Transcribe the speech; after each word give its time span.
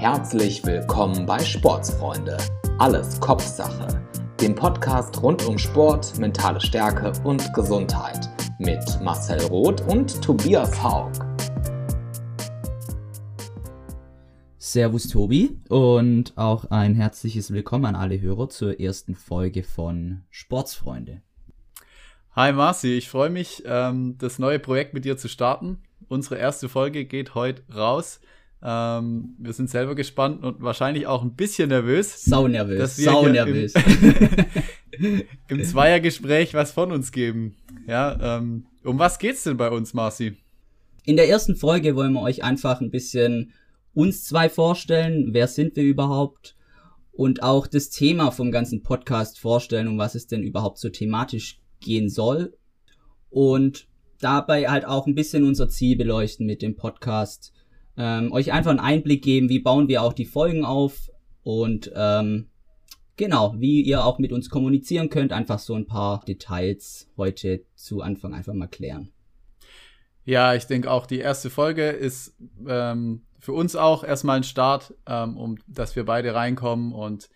Herzlich 0.00 0.64
willkommen 0.64 1.26
bei 1.26 1.38
Sportsfreunde. 1.40 2.38
Alles 2.78 3.20
Kopfsache. 3.20 4.02
Dem 4.40 4.54
Podcast 4.54 5.22
rund 5.22 5.44
um 5.44 5.58
Sport, 5.58 6.18
mentale 6.18 6.58
Stärke 6.58 7.12
und 7.22 7.52
Gesundheit. 7.52 8.30
Mit 8.58 8.80
Marcel 9.02 9.38
Roth 9.48 9.82
und 9.82 10.22
Tobias 10.22 10.82
Haug. 10.82 11.12
Servus 14.56 15.08
Tobi 15.08 15.60
und 15.68 16.32
auch 16.38 16.70
ein 16.70 16.94
herzliches 16.94 17.52
Willkommen 17.52 17.84
an 17.84 17.94
alle 17.94 18.18
Hörer 18.22 18.48
zur 18.48 18.80
ersten 18.80 19.14
Folge 19.14 19.62
von 19.62 20.22
Sportsfreunde. 20.30 21.20
Hi 22.34 22.54
Marci, 22.54 22.96
ich 22.96 23.10
freue 23.10 23.28
mich, 23.28 23.64
ähm, 23.66 24.16
das 24.16 24.38
neue 24.38 24.60
Projekt 24.60 24.94
mit 24.94 25.04
dir 25.04 25.18
zu 25.18 25.28
starten. 25.28 25.82
Unsere 26.08 26.38
erste 26.38 26.70
Folge 26.70 27.04
geht 27.04 27.34
heute 27.34 27.62
raus. 27.70 28.20
Ähm, 28.62 29.36
wir 29.38 29.52
sind 29.52 29.70
selber 29.70 29.94
gespannt 29.94 30.44
und 30.44 30.60
wahrscheinlich 30.60 31.06
auch 31.06 31.22
ein 31.22 31.34
bisschen 31.34 31.70
nervös. 31.70 32.24
Sau 32.24 32.46
nervös. 32.46 32.96
Sau 32.96 33.26
nervös. 33.26 33.72
Im, 34.90 35.22
Im 35.48 35.64
Zweiergespräch 35.64 36.52
was 36.52 36.72
von 36.72 36.92
uns 36.92 37.10
geben. 37.10 37.56
Ja, 37.86 38.36
ähm, 38.38 38.66
um 38.84 38.98
was 38.98 39.18
geht's 39.18 39.44
denn 39.44 39.56
bei 39.56 39.70
uns, 39.70 39.94
Marci? 39.94 40.36
In 41.04 41.16
der 41.16 41.28
ersten 41.28 41.56
Folge 41.56 41.96
wollen 41.96 42.12
wir 42.12 42.22
euch 42.22 42.44
einfach 42.44 42.80
ein 42.80 42.90
bisschen 42.90 43.52
uns 43.94 44.24
zwei 44.24 44.48
vorstellen. 44.48 45.30
Wer 45.32 45.48
sind 45.48 45.76
wir 45.76 45.84
überhaupt? 45.84 46.56
Und 47.12 47.42
auch 47.42 47.66
das 47.66 47.90
Thema 47.90 48.30
vom 48.30 48.50
ganzen 48.50 48.82
Podcast 48.82 49.38
vorstellen, 49.38 49.88
um 49.88 49.98
was 49.98 50.14
es 50.14 50.26
denn 50.26 50.42
überhaupt 50.42 50.78
so 50.78 50.88
thematisch 50.90 51.60
gehen 51.80 52.08
soll. 52.08 52.56
Und 53.30 53.88
dabei 54.20 54.68
halt 54.68 54.84
auch 54.84 55.06
ein 55.06 55.14
bisschen 55.14 55.44
unser 55.44 55.68
Ziel 55.68 55.96
beleuchten 55.96 56.46
mit 56.46 56.62
dem 56.62 56.76
Podcast. 56.76 57.52
Ähm, 57.96 58.32
euch 58.32 58.52
einfach 58.52 58.70
einen 58.70 58.80
Einblick 58.80 59.22
geben, 59.22 59.48
wie 59.48 59.58
bauen 59.58 59.88
wir 59.88 60.02
auch 60.02 60.12
die 60.12 60.24
Folgen 60.24 60.64
auf 60.64 61.10
und 61.42 61.90
ähm, 61.94 62.48
genau, 63.16 63.54
wie 63.58 63.82
ihr 63.82 64.04
auch 64.04 64.18
mit 64.18 64.32
uns 64.32 64.48
kommunizieren 64.48 65.10
könnt. 65.10 65.32
Einfach 65.32 65.58
so 65.58 65.74
ein 65.74 65.86
paar 65.86 66.24
Details 66.24 67.10
heute 67.16 67.64
zu 67.74 68.00
Anfang 68.00 68.34
einfach 68.34 68.54
mal 68.54 68.68
klären. 68.68 69.12
Ja, 70.24 70.54
ich 70.54 70.66
denke 70.66 70.90
auch, 70.90 71.06
die 71.06 71.18
erste 71.18 71.50
Folge 71.50 71.88
ist 71.88 72.36
ähm, 72.66 73.22
für 73.38 73.52
uns 73.52 73.74
auch 73.74 74.04
erstmal 74.04 74.36
ein 74.36 74.44
Start, 74.44 74.94
ähm, 75.06 75.36
um 75.36 75.58
dass 75.66 75.96
wir 75.96 76.04
beide 76.04 76.34
reinkommen. 76.34 76.92
Und 76.92 77.30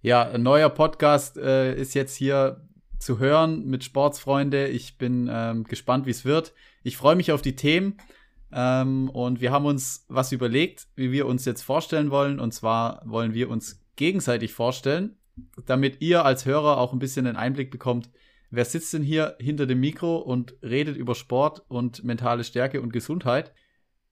ja, 0.00 0.30
ein 0.30 0.42
neuer 0.42 0.70
Podcast 0.70 1.36
äh, 1.36 1.74
ist 1.74 1.94
jetzt 1.94 2.16
hier 2.16 2.66
zu 2.98 3.18
hören 3.18 3.66
mit 3.66 3.84
Sportsfreunde. 3.84 4.68
Ich 4.68 4.96
bin 4.96 5.28
ähm, 5.30 5.64
gespannt, 5.64 6.06
wie 6.06 6.10
es 6.10 6.24
wird. 6.24 6.54
Ich 6.82 6.96
freue 6.96 7.16
mich 7.16 7.32
auf 7.32 7.42
die 7.42 7.56
Themen. 7.56 7.98
Ähm, 8.54 9.10
und 9.10 9.40
wir 9.40 9.50
haben 9.50 9.66
uns 9.66 10.06
was 10.08 10.30
überlegt, 10.30 10.86
wie 10.94 11.10
wir 11.10 11.26
uns 11.26 11.44
jetzt 11.44 11.62
vorstellen 11.62 12.10
wollen. 12.10 12.38
Und 12.38 12.54
zwar 12.54 13.02
wollen 13.04 13.34
wir 13.34 13.50
uns 13.50 13.84
gegenseitig 13.96 14.52
vorstellen, 14.52 15.16
damit 15.66 16.00
ihr 16.00 16.24
als 16.24 16.46
Hörer 16.46 16.78
auch 16.78 16.92
ein 16.92 17.00
bisschen 17.00 17.26
einen 17.26 17.36
Einblick 17.36 17.70
bekommt, 17.70 18.10
wer 18.50 18.64
sitzt 18.64 18.94
denn 18.94 19.02
hier 19.02 19.36
hinter 19.40 19.66
dem 19.66 19.80
Mikro 19.80 20.18
und 20.18 20.54
redet 20.62 20.96
über 20.96 21.16
Sport 21.16 21.64
und 21.68 22.04
mentale 22.04 22.44
Stärke 22.44 22.80
und 22.80 22.92
Gesundheit. 22.92 23.52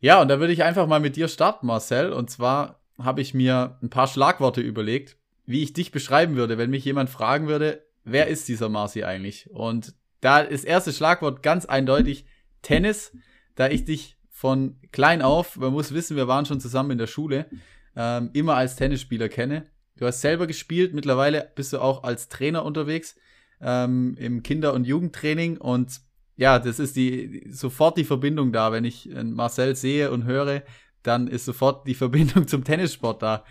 Ja, 0.01 0.21
und 0.21 0.27
da 0.27 0.41
würde 0.41 0.53
ich 0.53 0.65
einfach 0.65 0.89
mal 0.89 0.99
mit 0.99 1.15
dir 1.15 1.29
starten, 1.29 1.69
Marcel. 1.69 2.13
Und 2.13 2.29
zwar 2.29 2.83
habe 2.99 3.21
ich 3.21 3.35
mir 3.35 3.79
ein 3.81 3.91
paar 3.91 4.09
Schlagworte 4.09 4.61
überlegt, 4.61 5.17
wie 5.47 5.63
ich 5.63 5.73
dich 5.73 5.93
beschreiben 5.93 6.35
würde, 6.35 6.59
wenn 6.59 6.71
mich 6.71 6.85
jemand 6.85 7.11
fragen 7.11 7.47
würde, 7.47 7.87
wer 8.05 8.27
ist 8.27 8.49
dieser 8.49 8.69
Marci 8.69 9.05
eigentlich? 9.05 9.51
Und 9.51 9.95
da 10.21 10.41
ist 10.41 10.65
erste 10.65 10.93
Schlagwort 10.93 11.43
ganz 11.43 11.67
eindeutig 11.67 12.27
Tennis, 12.63 13.17
da 13.55 13.69
ich 13.69 13.85
dich 13.85 14.17
von 14.43 14.75
klein 14.91 15.23
auf, 15.23 15.57
man 15.57 15.73
muss 15.73 15.95
wissen, 15.95 16.17
wir 16.17 16.27
waren 16.27 16.47
schon 16.47 16.59
zusammen 16.59 16.91
in 16.91 16.99
der 16.99 17.07
Schule, 17.07 17.47
ähm, 17.95 18.31
immer 18.33 18.57
als 18.57 18.75
Tennisspieler 18.75 19.29
kenne. 19.29 19.67
Du 19.97 20.05
hast 20.05 20.21
selber 20.21 20.49
gespielt, 20.49 20.95
mittlerweile 20.95 21.53
bist 21.55 21.73
du 21.73 21.79
auch 21.79 22.03
als 22.03 22.29
Trainer 22.29 22.65
unterwegs 22.65 23.15
ähm, 23.61 24.17
im 24.19 24.43
Kinder- 24.43 24.73
und 24.73 24.85
Jugendtraining 24.85 25.59
und 25.59 26.01
ja, 26.35 26.59
das 26.59 26.81
ist 26.81 26.97
die 26.97 27.47
sofort 27.51 27.97
die 27.97 28.03
Verbindung 28.03 28.51
da. 28.51 28.73
Wenn 28.73 28.85
ich 28.85 29.09
Marcel 29.23 29.77
sehe 29.77 30.11
und 30.11 30.25
höre, 30.25 30.63
dann 31.05 31.29
ist 31.29 31.45
sofort 31.45 31.87
die 31.87 31.95
Verbindung 32.03 32.49
zum 32.49 32.65
Tennissport 32.65 33.23
da. 33.23 33.45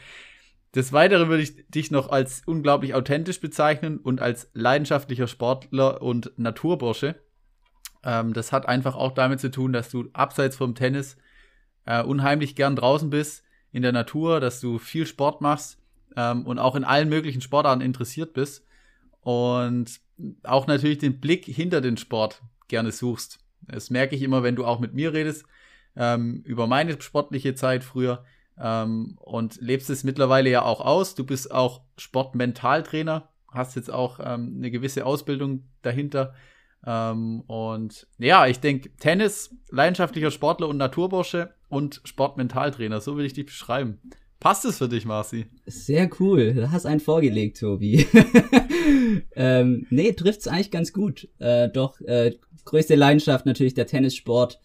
Des 0.76 0.92
Weiteren 0.92 1.30
würde 1.30 1.44
ich 1.44 1.70
dich 1.70 1.90
noch 1.90 2.10
als 2.10 2.42
unglaublich 2.46 2.96
authentisch 2.96 3.40
bezeichnen 3.40 3.98
und 3.98 4.20
als 4.20 4.50
leidenschaftlicher 4.54 5.28
Sportler 5.28 6.02
und 6.02 6.34
Naturbursche. 6.36 7.16
Ähm, 8.04 8.34
das 8.34 8.52
hat 8.52 8.68
einfach 8.68 8.96
auch 8.96 9.14
damit 9.14 9.40
zu 9.40 9.52
tun, 9.52 9.74
dass 9.74 9.90
du 9.90 10.10
abseits 10.14 10.56
vom 10.56 10.76
Tennis 10.76 11.18
äh, 11.86 12.04
unheimlich 12.04 12.56
gern 12.56 12.76
draußen 12.76 13.10
bist, 13.10 13.44
in 13.72 13.82
der 13.82 13.92
Natur, 13.92 14.40
dass 14.40 14.60
du 14.60 14.80
viel 14.80 15.06
Sport 15.06 15.42
machst 15.42 15.80
ähm, 16.16 16.46
und 16.46 16.60
auch 16.60 16.76
in 16.76 16.84
allen 16.84 17.10
möglichen 17.10 17.42
Sportarten 17.42 17.82
interessiert 17.82 18.34
bist. 18.34 18.66
Und 19.22 20.02
auch 20.44 20.68
natürlich 20.68 20.98
den 20.98 21.20
Blick 21.20 21.46
hinter 21.46 21.82
den 21.82 21.98
Sport 21.98 22.42
gerne 22.68 22.92
suchst. 22.92 23.40
Das 23.62 23.90
merke 23.90 24.16
ich 24.16 24.22
immer, 24.22 24.44
wenn 24.44 24.56
du 24.56 24.66
auch 24.66 24.80
mit 24.80 24.94
mir 24.94 25.14
redest, 25.14 25.46
ähm, 25.96 26.42
über 26.46 26.68
meine 26.68 27.00
sportliche 27.02 27.54
Zeit 27.54 27.84
früher 27.84 28.24
ähm, 28.58 29.18
und 29.20 29.60
lebst 29.62 29.90
es 29.90 30.04
mittlerweile 30.04 30.50
ja 30.50 30.64
auch 30.64 30.82
aus. 30.82 31.16
Du 31.16 31.26
bist 31.26 31.52
auch 31.52 31.82
Sportmentaltrainer, 31.98 33.30
hast 33.50 33.76
jetzt 33.76 33.92
auch 33.92 34.20
ähm, 34.20 34.56
eine 34.58 34.72
gewisse 34.72 35.06
Ausbildung 35.06 35.66
dahinter. 35.82 36.34
Ähm, 36.86 37.42
und 37.48 38.08
ja, 38.18 38.48
ich 38.48 38.60
denke, 38.60 38.96
Tennis, 38.98 39.56
leidenschaftlicher 39.70 40.32
Sportler 40.32 40.68
und 40.68 40.78
Naturbursche 40.78 41.54
und 41.70 42.02
Sportmentaltrainer, 42.06 43.02
so 43.02 43.18
will 43.18 43.26
ich 43.26 43.34
dich 43.34 43.46
beschreiben. 43.46 44.00
Passt 44.40 44.66
es 44.66 44.80
für 44.80 44.90
dich, 44.90 45.06
Marci? 45.06 45.46
Sehr 45.68 46.10
cool. 46.20 46.56
Du 46.56 46.72
hast 46.72 46.88
einen 46.88 47.00
vorgelegt, 47.00 47.60
Tobi. 47.60 48.08
ähm, 49.36 49.86
nee, 49.92 50.14
trifft's 50.14 50.48
eigentlich 50.48 50.72
ganz 50.72 50.94
gut. 50.94 51.30
Äh, 51.38 51.70
doch, 51.70 52.02
äh, 52.02 52.36
größte 52.66 52.96
Leidenschaft 52.96 53.46
natürlich 53.46 53.76
der 53.76 53.86
Tennissport. 53.86 54.60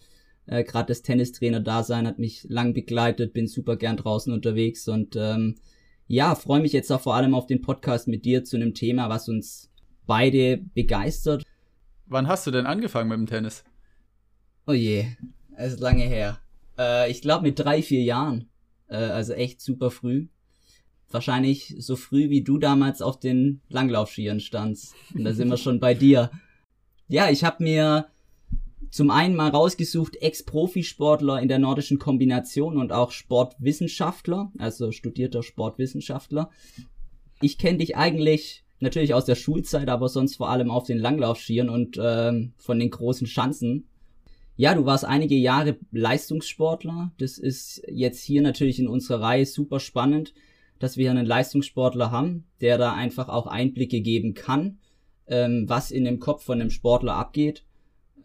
Äh, 0.47 0.65
Gerade 0.65 0.87
das 0.87 1.03
Tennistrainer-Dasein 1.03 2.06
hat 2.06 2.19
mich 2.19 2.47
lang 2.49 2.72
begleitet, 2.72 3.34
bin 3.34 3.49
super 3.49 3.76
gern 3.76 3.99
draußen 3.99 4.32
unterwegs 4.32 4.88
und 4.88 5.15
ähm, 5.16 5.56
ja, 6.06 6.34
freue 6.37 6.62
mich 6.62 6.72
jetzt 6.72 6.91
auch 6.91 7.03
vor 7.03 7.15
allem 7.15 7.34
auf 7.34 7.47
den 7.47 7.60
Podcast 7.60 8.09
mit 8.09 8.25
dir 8.25 8.44
zu 8.44 8.56
einem 8.56 8.72
Thema, 8.72 9.10
was 9.10 9.28
uns 9.28 9.71
beide 10.06 10.56
begeistert. 10.56 11.43
Wann 12.06 12.28
hast 12.28 12.47
du 12.47 12.50
denn 12.50 12.67
angefangen 12.67 13.09
mit 13.09 13.19
dem 13.19 13.27
Tennis? 13.27 13.65
Oh 14.67 14.72
je, 14.72 15.06
es 15.56 15.75
ist 15.75 15.81
lange 15.81 16.05
her. 16.05 16.39
Äh, 16.78 17.11
ich 17.11 17.21
glaube 17.21 17.43
mit 17.43 17.59
drei, 17.59 17.83
vier 17.83 18.03
Jahren. 18.03 18.49
Äh, 18.89 18.97
also 18.97 19.33
echt 19.33 19.61
super 19.61 19.91
früh. 19.91 20.28
Wahrscheinlich 21.11 21.75
so 21.78 21.97
früh 21.97 22.31
wie 22.31 22.43
du 22.43 22.59
damals 22.59 23.03
auf 23.03 23.19
den 23.19 23.61
Langlaufskiern 23.69 24.41
standst. 24.41 24.94
Und 25.15 25.25
da 25.25 25.33
sind 25.33 25.49
wir 25.49 25.56
schon 25.56 25.81
bei 25.81 25.94
dir. 25.94 26.31
Ja, 27.09 27.31
ich 27.31 27.44
habe 27.44 27.62
mir 27.62 28.09
zum 28.91 29.11
einen 29.11 29.37
mal 29.37 29.50
rausgesucht 29.50 30.17
Ex-Profisportler 30.17 31.41
in 31.41 31.49
der 31.49 31.59
nordischen 31.59 31.99
Kombination 31.99 32.77
und 32.77 32.93
auch 32.93 33.11
Sportwissenschaftler, 33.11 34.53
also 34.59 34.93
studierter 34.93 35.43
Sportwissenschaftler. 35.43 36.50
Ich 37.41 37.59
kenne 37.59 37.78
dich 37.78 37.97
eigentlich 37.97 38.66
natürlich 38.81 39.14
aus 39.14 39.25
der 39.25 39.34
Schulzeit, 39.34 39.88
aber 39.88 40.09
sonst 40.09 40.37
vor 40.37 40.50
allem 40.50 40.70
auf 40.70 40.84
den 40.84 40.98
Langlaufschieren 40.98 41.69
und 41.69 41.98
ähm, 42.00 42.53
von 42.56 42.78
den 42.78 42.91
großen 42.91 43.26
Schanzen. 43.26 43.88
Ja, 44.56 44.75
du 44.75 44.87
warst 44.87 45.04
einige 45.04 45.34
Jahre 45.34 45.76
Leistungssportler. 45.92 47.12
Das 47.19 47.38
ist 47.38 47.82
jetzt 47.88 48.22
hier 48.22 48.41
natürlich 48.42 48.78
in 48.78 48.88
unserer 48.88 49.20
Reihe 49.20 49.47
super 49.47 49.81
spannend, 49.81 50.32
dass 50.78 50.97
wir 50.97 51.10
einen 51.10 51.26
Leistungssportler 51.26 52.10
haben, 52.10 52.44
der 52.60 52.78
da 52.78 52.94
einfach 52.94 53.28
auch 53.28 53.47
Einblicke 53.47 54.00
geben 54.00 54.34
kann, 54.34 54.78
ähm, 55.26 55.64
was 55.69 55.91
in 55.91 56.04
dem 56.04 56.20
Kopf 56.20 56.44
von 56.44 56.60
einem 56.60 56.70
Sportler 56.70 57.14
abgeht. 57.14 57.64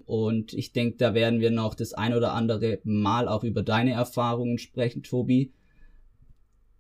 Und 0.06 0.54
ich 0.54 0.74
denke, 0.74 0.98
da 0.98 1.14
werden 1.14 1.40
wir 1.40 1.52
noch 1.52 1.74
das 1.74 1.94
ein 1.94 2.14
oder 2.14 2.34
andere 2.34 2.80
Mal 2.84 3.28
auch 3.28 3.44
über 3.44 3.64
deine 3.64 3.92
Erfahrungen 3.92 4.58
sprechen, 4.58 5.04
Tobi. 5.04 5.54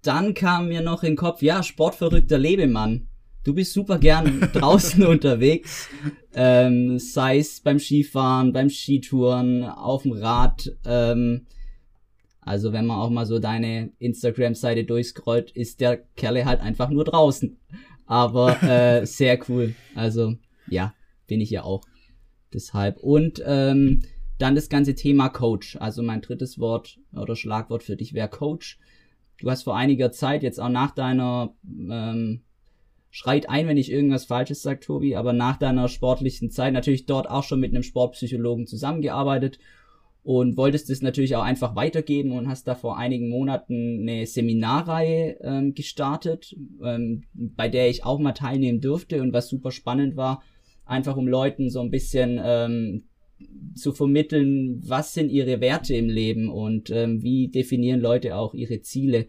Dann 0.01 0.33
kam 0.33 0.67
mir 0.67 0.81
noch 0.81 1.03
in 1.03 1.12
den 1.12 1.17
Kopf, 1.17 1.41
ja, 1.41 1.62
sportverrückter 1.62 2.38
Lebemann. 2.38 3.07
Du 3.43 3.55
bist 3.55 3.73
super 3.73 3.97
gern 3.97 4.39
draußen 4.53 5.03
unterwegs, 5.05 5.89
ähm, 6.33 6.99
sei 6.99 7.39
es 7.39 7.59
beim 7.59 7.79
Skifahren, 7.79 8.53
beim 8.53 8.69
Skitouren, 8.69 9.63
auf 9.63 10.03
dem 10.03 10.11
Rad. 10.11 10.71
Ähm, 10.85 11.47
also 12.41 12.71
wenn 12.71 12.85
man 12.85 12.99
auch 12.99 13.09
mal 13.09 13.25
so 13.25 13.39
deine 13.39 13.91
Instagram-Seite 13.99 14.83
durchscrollt, 14.83 15.51
ist 15.51 15.79
der 15.79 15.97
Kerle 16.15 16.45
halt 16.45 16.61
einfach 16.61 16.89
nur 16.89 17.03
draußen. 17.03 17.57
Aber 18.05 18.61
äh, 18.61 19.05
sehr 19.05 19.39
cool. 19.49 19.73
Also 19.95 20.35
ja, 20.67 20.93
bin 21.27 21.41
ich 21.41 21.49
ja 21.49 21.63
auch. 21.63 21.83
Deshalb. 22.53 22.97
Und 22.97 23.41
ähm, 23.45 24.01
dann 24.38 24.55
das 24.55 24.69
ganze 24.69 24.95
Thema 24.95 25.29
Coach. 25.29 25.77
Also 25.77 26.03
mein 26.03 26.21
drittes 26.21 26.59
Wort 26.59 26.99
oder 27.13 27.35
Schlagwort 27.35 27.83
für 27.83 27.95
dich 27.95 28.13
wäre 28.13 28.29
Coach. 28.29 28.79
Du 29.39 29.49
hast 29.49 29.63
vor 29.63 29.75
einiger 29.75 30.11
Zeit, 30.11 30.43
jetzt 30.43 30.59
auch 30.59 30.69
nach 30.69 30.91
deiner, 30.91 31.55
ähm, 31.63 32.41
schreit 33.12 33.50
ein, 33.50 33.68
wenn 33.68 33.78
ich 33.78 33.92
irgendwas 33.92 34.25
Falsches 34.25 34.62
sage, 34.62 34.80
Tobi, 34.80 35.16
aber 35.16 35.34
nach 35.34 35.58
deiner 35.58 35.90
sportlichen 35.90 36.50
Zeit 36.50 36.74
natürlich 36.74 37.06
dort 37.06 37.30
auch 37.30 37.44
schon 37.44 37.60
mit 37.60 37.72
einem 37.72 37.84
Sportpsychologen 37.84 38.66
zusammengearbeitet. 38.66 39.60
und 40.24 40.56
wolltest 40.56 40.90
es 40.92 41.02
natürlich 41.02 41.36
auch 41.36 41.44
einfach 41.44 41.75
weitergeben 41.75 42.31
und 42.31 42.48
hast 42.48 42.68
da 42.68 42.75
vor 42.75 42.98
einigen 42.98 43.30
Monaten 43.30 44.02
eine 44.02 44.28
Seminarreihe 44.28 45.38
ähm, 45.42 45.74
gestartet, 45.74 46.56
ähm, 46.84 47.24
bei 47.34 47.68
der 47.69 47.90
ich 47.90 48.06
auch 48.06 48.19
mal 48.19 48.34
teilnehmen 48.34 48.81
durfte 48.81 49.22
und 49.22 49.34
was 49.34 49.50
super 49.50 49.72
spannend 49.72 50.16
war, 50.18 50.44
einfach 50.86 51.18
um 51.18 51.28
Leuten 51.28 51.72
so 51.72 51.81
ein 51.81 51.90
bisschen 51.90 52.40
ähm, 52.44 53.06
zu 53.75 53.94
vermitteln, 53.94 54.80
was 54.86 55.16
sind 55.16 55.30
ihre 55.31 55.60
Werte 55.60 55.96
im 55.96 56.08
Leben 56.08 56.50
und 56.50 56.92
ähm, 56.92 57.24
wie 57.24 57.48
definieren 57.48 58.00
Leute 58.00 58.36
auch 58.36 58.54
ihre 58.54 58.81
Ziele. 58.81 59.25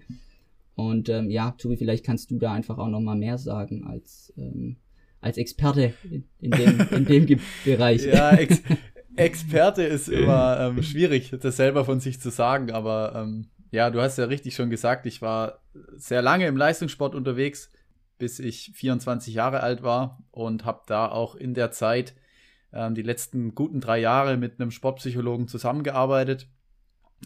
Und 0.75 1.09
ähm, 1.09 1.31
ja, 1.31 1.53
Tobi, 1.53 1.77
vielleicht 1.77 2.05
kannst 2.05 2.31
du 2.31 2.39
da 2.39 2.53
einfach 2.53 2.79
auch 2.79 2.89
noch 2.89 3.01
mal 3.01 3.17
mehr 3.17 3.39
sagen 3.39 3.85
als 3.85 4.33
ähm, 4.37 4.77
als 5.23 5.39
Experte 5.39 5.95
in, 6.11 6.25
in 6.41 6.51
dem, 6.51 6.89
in 6.91 7.27
dem 7.27 7.41
Bereich. 7.65 8.05
Ja, 8.05 8.33
ex 8.33 8.61
Experte 9.17 9.83
ist 9.83 10.09
immer 10.09 10.59
ähm, 10.59 10.83
schwierig, 10.83 11.35
das 11.39 11.57
selber 11.57 11.85
von 11.85 12.01
sich 12.01 12.19
zu 12.19 12.31
sagen, 12.31 12.71
aber 12.71 13.13
ähm, 13.15 13.51
ja, 13.71 13.91
du 13.91 14.01
hast 14.01 14.17
ja 14.19 14.25
richtig 14.25 14.55
schon 14.55 14.71
gesagt, 14.71 15.05
ich 15.05 15.21
war 15.21 15.61
sehr 15.97 16.23
lange 16.23 16.47
im 16.47 16.57
Leistungssport 16.57 17.15
unterwegs, 17.15 17.71
bis 18.19 18.39
ich 18.39 18.73
24 18.75 19.35
Jahre 19.35 19.61
alt 19.61 19.83
war 19.83 20.23
und 20.31 20.65
habe 20.65 20.83
da 20.87 21.09
auch 21.09 21.35
in 21.35 21.53
der 21.53 21.71
Zeit 21.73 22.15
ähm, 22.73 22.95
die 22.95 23.03
letzten 23.03 23.55
guten 23.55 23.81
drei 23.81 23.99
Jahre 23.99 24.39
mit 24.39 24.61
einem 24.61 24.71
Sportpsychologen 24.71 25.47
zusammengearbeitet. 25.47 26.49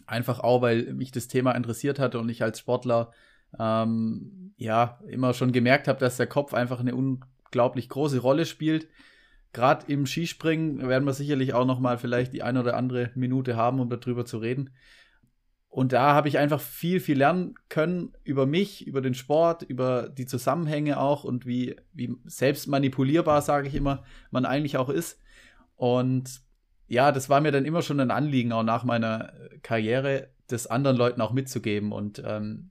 Einfach 0.05 0.41
auch, 0.41 0.61
weil 0.61 0.93
mich 0.93 1.11
das 1.11 1.27
Thema 1.27 1.53
interessiert 1.53 1.99
hatte 1.99 2.19
und 2.19 2.29
ich 2.29 2.43
als 2.43 2.59
Sportler 2.59 3.11
ähm, 3.59 4.53
ja 4.57 4.99
immer 5.07 5.33
schon 5.33 5.51
gemerkt 5.51 5.87
habe, 5.87 5.99
dass 5.99 6.17
der 6.17 6.27
Kopf 6.27 6.53
einfach 6.53 6.79
eine 6.79 6.95
unglaublich 6.95 7.89
große 7.89 8.19
Rolle 8.19 8.45
spielt 8.45 8.87
gerade 9.57 9.91
im 9.91 10.05
Skispringen 10.05 10.87
werden 10.87 11.05
wir 11.05 11.13
sicherlich 11.13 11.53
auch 11.53 11.65
noch 11.65 11.79
mal 11.79 11.97
vielleicht 11.97 12.33
die 12.33 12.43
eine 12.43 12.61
oder 12.61 12.75
andere 12.75 13.11
Minute 13.15 13.55
haben, 13.55 13.79
um 13.79 13.89
darüber 13.89 14.23
zu 14.23 14.37
reden. 14.37 14.69
Und 15.67 15.93
da 15.93 16.13
habe 16.13 16.27
ich 16.27 16.37
einfach 16.37 16.61
viel, 16.61 16.99
viel 16.99 17.17
lernen 17.17 17.55
können 17.67 18.13
über 18.23 18.45
mich, 18.45 18.85
über 18.87 19.01
den 19.01 19.15
Sport, 19.15 19.63
über 19.63 20.09
die 20.09 20.27
Zusammenhänge 20.27 20.99
auch 20.99 21.23
und 21.23 21.45
wie, 21.45 21.75
wie 21.93 22.15
selbst 22.25 22.67
manipulierbar, 22.67 23.41
sage 23.41 23.67
ich 23.67 23.75
immer, 23.75 24.03
man 24.31 24.45
eigentlich 24.45 24.77
auch 24.77 24.89
ist. 24.89 25.19
Und 25.75 26.41
ja, 26.87 27.11
das 27.11 27.27
war 27.27 27.41
mir 27.41 27.51
dann 27.51 27.65
immer 27.65 27.81
schon 27.81 27.99
ein 27.99 28.11
Anliegen, 28.11 28.53
auch 28.53 28.63
nach 28.63 28.83
meiner 28.85 29.33
Karriere, 29.61 30.29
das 30.47 30.67
anderen 30.67 30.97
Leuten 30.97 31.21
auch 31.21 31.33
mitzugeben. 31.33 31.91
Und 31.91 32.21
ähm, 32.25 32.69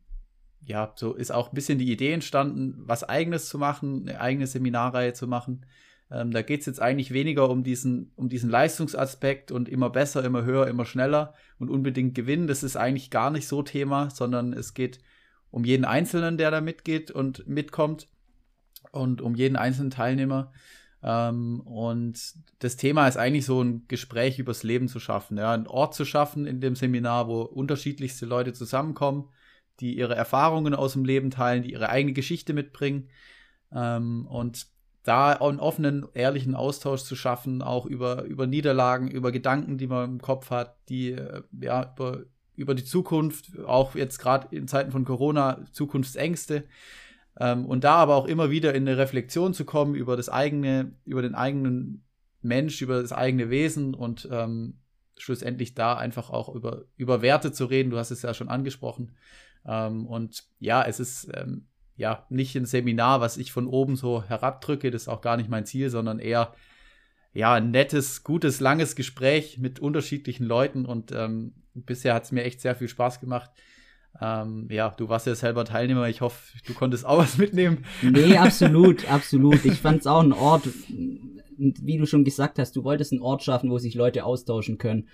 ja, 0.66 0.92
so 0.96 1.14
ist 1.14 1.32
auch 1.32 1.50
ein 1.50 1.54
bisschen 1.54 1.78
die 1.78 1.90
Idee 1.90 2.12
entstanden, 2.12 2.74
was 2.78 3.04
eigenes 3.04 3.48
zu 3.48 3.58
machen, 3.58 4.08
eine 4.08 4.20
eigene 4.20 4.46
Seminarreihe 4.46 5.14
zu 5.14 5.26
machen 5.26 5.64
ähm, 6.10 6.30
da 6.30 6.42
geht 6.42 6.60
es 6.60 6.66
jetzt 6.66 6.80
eigentlich 6.80 7.12
weniger 7.12 7.50
um 7.50 7.64
diesen, 7.64 8.12
um 8.16 8.28
diesen 8.28 8.50
Leistungsaspekt 8.50 9.50
und 9.50 9.68
immer 9.68 9.90
besser, 9.90 10.24
immer 10.24 10.44
höher, 10.44 10.68
immer 10.68 10.84
schneller 10.84 11.34
und 11.58 11.68
unbedingt 11.68 12.14
gewinnen. 12.14 12.46
Das 12.46 12.62
ist 12.62 12.76
eigentlich 12.76 13.10
gar 13.10 13.30
nicht 13.30 13.48
so 13.48 13.62
Thema, 13.62 14.10
sondern 14.10 14.52
es 14.52 14.74
geht 14.74 15.00
um 15.50 15.64
jeden 15.64 15.84
Einzelnen, 15.84 16.38
der 16.38 16.50
da 16.50 16.60
mitgeht 16.60 17.10
und 17.10 17.46
mitkommt 17.48 18.08
und 18.92 19.20
um 19.20 19.34
jeden 19.34 19.56
einzelnen 19.56 19.90
Teilnehmer. 19.90 20.52
Ähm, 21.02 21.60
und 21.60 22.34
das 22.60 22.76
Thema 22.76 23.08
ist 23.08 23.16
eigentlich 23.16 23.46
so 23.46 23.60
ein 23.62 23.86
Gespräch 23.88 24.38
übers 24.38 24.62
Leben 24.62 24.86
zu 24.86 25.00
schaffen, 25.00 25.36
ja, 25.38 25.52
einen 25.52 25.66
Ort 25.66 25.94
zu 25.94 26.04
schaffen 26.04 26.46
in 26.46 26.60
dem 26.60 26.76
Seminar, 26.76 27.26
wo 27.26 27.42
unterschiedlichste 27.42 28.26
Leute 28.26 28.52
zusammenkommen, 28.52 29.28
die 29.80 29.96
ihre 29.96 30.14
Erfahrungen 30.14 30.74
aus 30.74 30.94
dem 30.94 31.04
Leben 31.04 31.30
teilen, 31.30 31.62
die 31.62 31.72
ihre 31.72 31.88
eigene 31.88 32.12
Geschichte 32.12 32.52
mitbringen. 32.52 33.08
Ähm, 33.72 34.26
und 34.26 34.66
da 35.02 35.32
einen 35.32 35.60
offenen, 35.60 36.06
ehrlichen 36.14 36.54
Austausch 36.54 37.02
zu 37.02 37.14
schaffen, 37.14 37.62
auch 37.62 37.86
über, 37.86 38.24
über 38.24 38.46
Niederlagen, 38.46 39.08
über 39.08 39.30
Gedanken, 39.30 39.78
die 39.78 39.86
man 39.86 40.10
im 40.10 40.20
Kopf 40.20 40.50
hat, 40.50 40.76
die 40.88 41.12
äh, 41.12 41.42
ja 41.60 41.92
über, 41.94 42.22
über 42.56 42.74
die 42.74 42.84
Zukunft, 42.84 43.58
auch 43.66 43.94
jetzt 43.94 44.18
gerade 44.18 44.54
in 44.54 44.66
Zeiten 44.66 44.90
von 44.90 45.04
Corona, 45.04 45.64
Zukunftsängste. 45.72 46.64
Ähm, 47.38 47.66
und 47.66 47.84
da 47.84 47.94
aber 47.96 48.16
auch 48.16 48.26
immer 48.26 48.50
wieder 48.50 48.74
in 48.74 48.88
eine 48.88 48.98
Reflexion 48.98 49.54
zu 49.54 49.64
kommen 49.64 49.94
über 49.94 50.16
das 50.16 50.28
eigene, 50.28 50.92
über 51.04 51.22
den 51.22 51.34
eigenen 51.34 52.04
Mensch, 52.42 52.82
über 52.82 53.00
das 53.00 53.12
eigene 53.12 53.50
Wesen 53.50 53.94
und 53.94 54.28
ähm, 54.32 54.78
schlussendlich 55.18 55.74
da 55.74 55.96
einfach 55.96 56.30
auch 56.30 56.54
über, 56.54 56.84
über 56.96 57.22
Werte 57.22 57.52
zu 57.52 57.66
reden. 57.66 57.90
Du 57.90 57.98
hast 57.98 58.10
es 58.10 58.22
ja 58.22 58.34
schon 58.34 58.48
angesprochen. 58.48 59.12
Ähm, 59.66 60.06
und 60.06 60.44
ja, 60.58 60.84
es 60.84 61.00
ist 61.00 61.28
ähm, 61.34 61.66
ja, 61.96 62.26
nicht 62.28 62.54
ein 62.56 62.66
Seminar, 62.66 63.20
was 63.20 63.36
ich 63.36 63.52
von 63.52 63.66
oben 63.66 63.96
so 63.96 64.22
herabdrücke, 64.22 64.90
das 64.90 65.02
ist 65.02 65.08
auch 65.08 65.22
gar 65.22 65.36
nicht 65.36 65.48
mein 65.48 65.66
Ziel, 65.66 65.90
sondern 65.90 66.18
eher 66.18 66.54
ja, 67.32 67.54
ein 67.54 67.70
nettes, 67.70 68.24
gutes, 68.24 68.60
langes 68.60 68.96
Gespräch 68.96 69.58
mit 69.58 69.78
unterschiedlichen 69.78 70.46
Leuten 70.46 70.86
und 70.86 71.12
ähm, 71.12 71.54
bisher 71.74 72.14
hat 72.14 72.24
es 72.24 72.32
mir 72.32 72.44
echt 72.44 72.60
sehr 72.60 72.74
viel 72.74 72.88
Spaß 72.88 73.20
gemacht. 73.20 73.50
Ähm, 74.20 74.68
ja, 74.70 74.94
du 74.96 75.10
warst 75.10 75.26
ja 75.26 75.34
selber 75.34 75.66
Teilnehmer. 75.66 76.08
Ich 76.08 76.22
hoffe, 76.22 76.56
du 76.66 76.72
konntest 76.72 77.04
auch 77.04 77.18
was 77.22 77.36
mitnehmen. 77.36 77.84
Nee, 78.00 78.36
absolut, 78.38 79.10
absolut. 79.10 79.64
Ich 79.66 79.80
fand 79.80 80.00
es 80.00 80.06
auch 80.06 80.22
ein 80.22 80.32
Ort, 80.32 80.66
wie 81.58 81.98
du 81.98 82.06
schon 82.06 82.24
gesagt 82.24 82.58
hast, 82.58 82.74
du 82.76 82.84
wolltest 82.84 83.12
einen 83.12 83.20
Ort 83.20 83.42
schaffen, 83.42 83.70
wo 83.70 83.78
sich 83.78 83.94
Leute 83.94 84.24
austauschen 84.24 84.78
können 84.78 85.08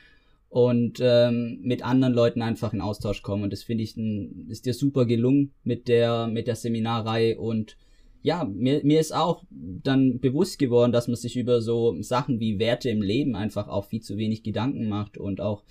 und 0.53 0.99
ähm, 1.01 1.61
mit 1.63 1.83
anderen 1.83 2.13
Leuten 2.13 2.43
einfach 2.43 2.75
in 2.75 2.83
Austausch 2.83 3.23
kommen. 3.23 3.45
Und 3.45 3.55
das 3.55 3.63
finde 3.63 3.85
ich, 3.85 3.97
ein, 3.97 4.49
ist 4.51 4.67
dir 4.67 4.75
super 4.75 5.07
gelungen 5.07 5.55
mit 5.65 5.89
der, 5.89 6.27
mit 6.27 6.47
der 6.47 6.57
Seminarreihe. 6.57 7.39
Und 7.39 7.79
ja, 8.21 8.45
mir, 8.45 8.85
mir 8.85 9.01
ist 9.01 9.15
auch 9.15 9.45
dann 9.51 10.21
bewusst 10.21 10.59
geworden, 10.59 10.93
dass 10.93 11.09
man 11.09 11.17
sich 11.17 11.39
über 11.39 11.63
so 11.63 11.97
Sachen 12.03 12.39
wie 12.39 12.59
Werte 12.59 12.91
im 12.91 13.01
Leben 13.01 13.35
einfach 13.35 13.67
auch 13.67 13.87
viel 13.87 14.03
zu 14.03 14.19
wenig 14.19 14.43
Gedanken 14.43 14.91
macht 14.91 15.17
und 15.17 15.41
auch 15.41 15.65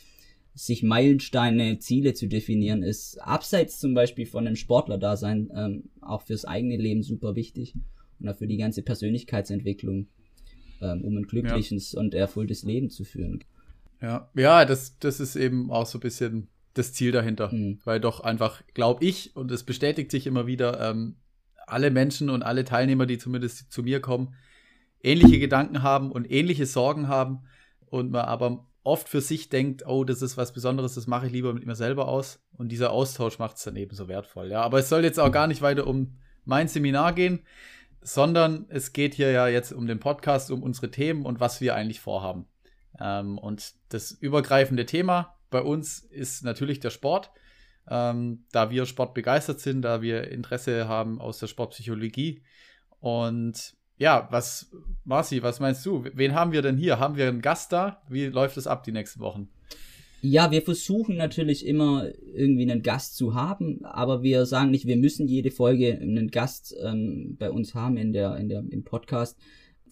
sich 0.56 0.82
Meilensteine, 0.82 1.78
Ziele 1.78 2.16
zu 2.16 2.28
definieren, 2.28 2.82
ist 2.82 3.22
abseits 3.22 3.80
zum 3.80 3.94
Beispiel 3.94 4.26
von 4.26 4.48
einem 4.48 4.56
Sportler-Dasein 4.56 5.52
ähm, 5.56 5.84
auch 6.02 6.24
fürs 6.24 6.44
eigene 6.44 6.78
Leben 6.78 7.04
super 7.04 7.36
wichtig 7.36 7.76
und 8.20 8.30
auch 8.30 8.36
für 8.36 8.48
die 8.48 8.58
ganze 8.58 8.82
Persönlichkeitsentwicklung, 8.82 10.08
ähm, 10.82 11.04
um 11.04 11.18
ein 11.18 11.28
glückliches 11.28 11.92
ja. 11.92 12.00
und 12.00 12.16
erfülltes 12.16 12.64
Leben 12.64 12.90
zu 12.90 13.04
führen. 13.04 13.44
Ja, 14.02 14.30
ja, 14.34 14.66
das, 14.66 14.98
das 15.00 15.20
ist 15.20 15.36
eben 15.36 15.72
auch 15.72 15.86
so 15.86 15.98
ein 15.98 16.02
bisschen 16.02 16.50
das 16.74 16.94
Ziel 16.94 17.12
dahinter. 17.12 17.52
Mhm. 17.54 17.80
Weil 17.84 18.00
doch 18.00 18.22
einfach, 18.22 18.62
glaube 18.74 19.06
ich, 19.06 19.36
und 19.36 19.52
es 19.52 19.64
bestätigt 19.64 20.12
sich 20.12 20.28
immer 20.28 20.48
wieder, 20.48 20.80
ähm, 20.90 21.18
alle 21.68 21.92
Menschen 21.92 22.30
und 22.30 22.44
alle 22.44 22.66
Teilnehmer, 22.66 23.06
die 23.06 23.18
zumindest 23.18 23.72
zu 23.72 23.84
mir 23.84 24.02
kommen, 24.02 24.36
ähnliche 25.04 25.40
Gedanken 25.40 25.84
haben 25.84 26.12
und 26.12 26.30
ähnliche 26.30 26.66
Sorgen 26.66 27.08
haben 27.08 27.44
und 27.86 28.12
man 28.12 28.26
aber 28.26 28.68
oft 28.84 29.08
für 29.08 29.22
sich 29.22 29.50
denkt, 29.50 29.86
oh, 29.86 30.04
das 30.04 30.22
ist 30.22 30.38
was 30.38 30.54
Besonderes, 30.54 30.96
das 30.96 31.08
mache 31.08 31.28
ich 31.28 31.32
lieber 31.32 31.54
mit 31.54 31.66
mir 31.66 31.76
selber 31.76 32.08
aus. 32.08 32.44
Und 32.58 32.70
dieser 32.72 32.92
Austausch 32.92 33.40
macht 33.40 33.58
es 33.58 33.64
dann 33.64 33.76
eben 33.76 33.96
so 33.96 34.08
wertvoll. 34.08 34.50
Ja, 34.50 34.62
aber 34.64 34.80
es 34.80 34.90
soll 34.90 35.04
jetzt 35.04 35.20
auch 35.20 35.32
gar 35.32 35.48
nicht 35.48 35.62
weiter 35.62 35.88
um 35.88 36.18
mein 36.46 36.68
Seminar 36.68 37.14
gehen, 37.14 37.42
sondern 38.02 38.66
es 38.70 38.94
geht 38.94 39.14
hier 39.14 39.32
ja 39.32 39.48
jetzt 39.48 39.72
um 39.72 39.86
den 39.86 40.00
Podcast, 40.00 40.50
um 40.50 40.64
unsere 40.64 40.90
Themen 40.90 41.26
und 41.26 41.40
was 41.40 41.62
wir 41.62 41.76
eigentlich 41.76 42.00
vorhaben. 42.00 42.48
Ähm, 43.02 43.38
und 43.38 43.74
das 43.90 44.12
übergreifende 44.12 44.86
Thema 44.86 45.36
bei 45.50 45.62
uns 45.62 46.00
ist 46.00 46.44
natürlich 46.44 46.80
der 46.80 46.92
Sport. 46.92 47.32
Ähm, 47.90 48.46
da 48.52 48.70
wir 48.70 48.86
sportbegeistert 48.86 49.60
sind, 49.60 49.82
da 49.82 50.02
wir 50.02 50.30
Interesse 50.30 50.88
haben 50.88 51.20
aus 51.20 51.40
der 51.40 51.48
Sportpsychologie. 51.48 52.44
Und 53.00 53.76
ja, 53.98 54.28
was, 54.32 54.72
Marci, 55.04 55.44
was 55.44 55.60
meinst 55.60 55.86
du? 55.86 56.06
Wen 56.14 56.34
haben 56.34 56.52
wir 56.52 56.62
denn 56.62 56.78
hier? 56.78 57.00
Haben 57.00 57.18
wir 57.18 57.28
einen 57.28 57.42
Gast 57.42 57.72
da? 57.72 58.02
Wie 58.08 58.28
läuft 58.28 58.58
es 58.58 58.68
ab 58.68 58.84
die 58.84 58.92
nächsten 58.92 59.20
Wochen? 59.20 59.50
Ja, 60.24 60.52
wir 60.52 60.62
versuchen 60.62 61.18
natürlich 61.18 61.66
immer 61.66 62.08
irgendwie 62.36 62.70
einen 62.70 62.84
Gast 62.84 63.18
zu 63.18 63.34
haben, 63.34 63.84
aber 63.84 64.22
wir 64.22 64.46
sagen 64.46 64.70
nicht, 64.70 64.86
wir 64.86 64.98
müssen 64.98 65.28
jede 65.28 65.50
Folge 65.50 65.98
einen 66.00 66.30
Gast 66.30 66.76
ähm, 66.84 67.36
bei 67.40 67.50
uns 67.50 67.74
haben 67.74 67.98
in 67.98 68.14
der, 68.14 68.38
in 68.38 68.48
der, 68.48 68.64
im 68.70 68.84
Podcast. 68.84 69.40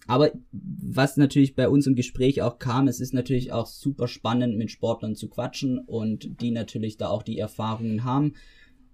Aber 0.06 0.32
was 0.52 1.16
natürlich 1.16 1.54
bei 1.54 1.68
uns 1.68 1.86
im 1.86 1.94
Gespräch 1.94 2.42
auch 2.42 2.58
kam, 2.58 2.88
es 2.88 3.00
ist 3.00 3.14
natürlich 3.14 3.52
auch 3.52 3.66
super 3.66 4.08
spannend, 4.08 4.56
mit 4.56 4.70
Sportlern 4.70 5.14
zu 5.14 5.28
quatschen 5.28 5.78
und 5.78 6.40
die 6.40 6.50
natürlich 6.50 6.96
da 6.96 7.08
auch 7.08 7.22
die 7.22 7.38
Erfahrungen 7.38 8.04
haben. 8.04 8.34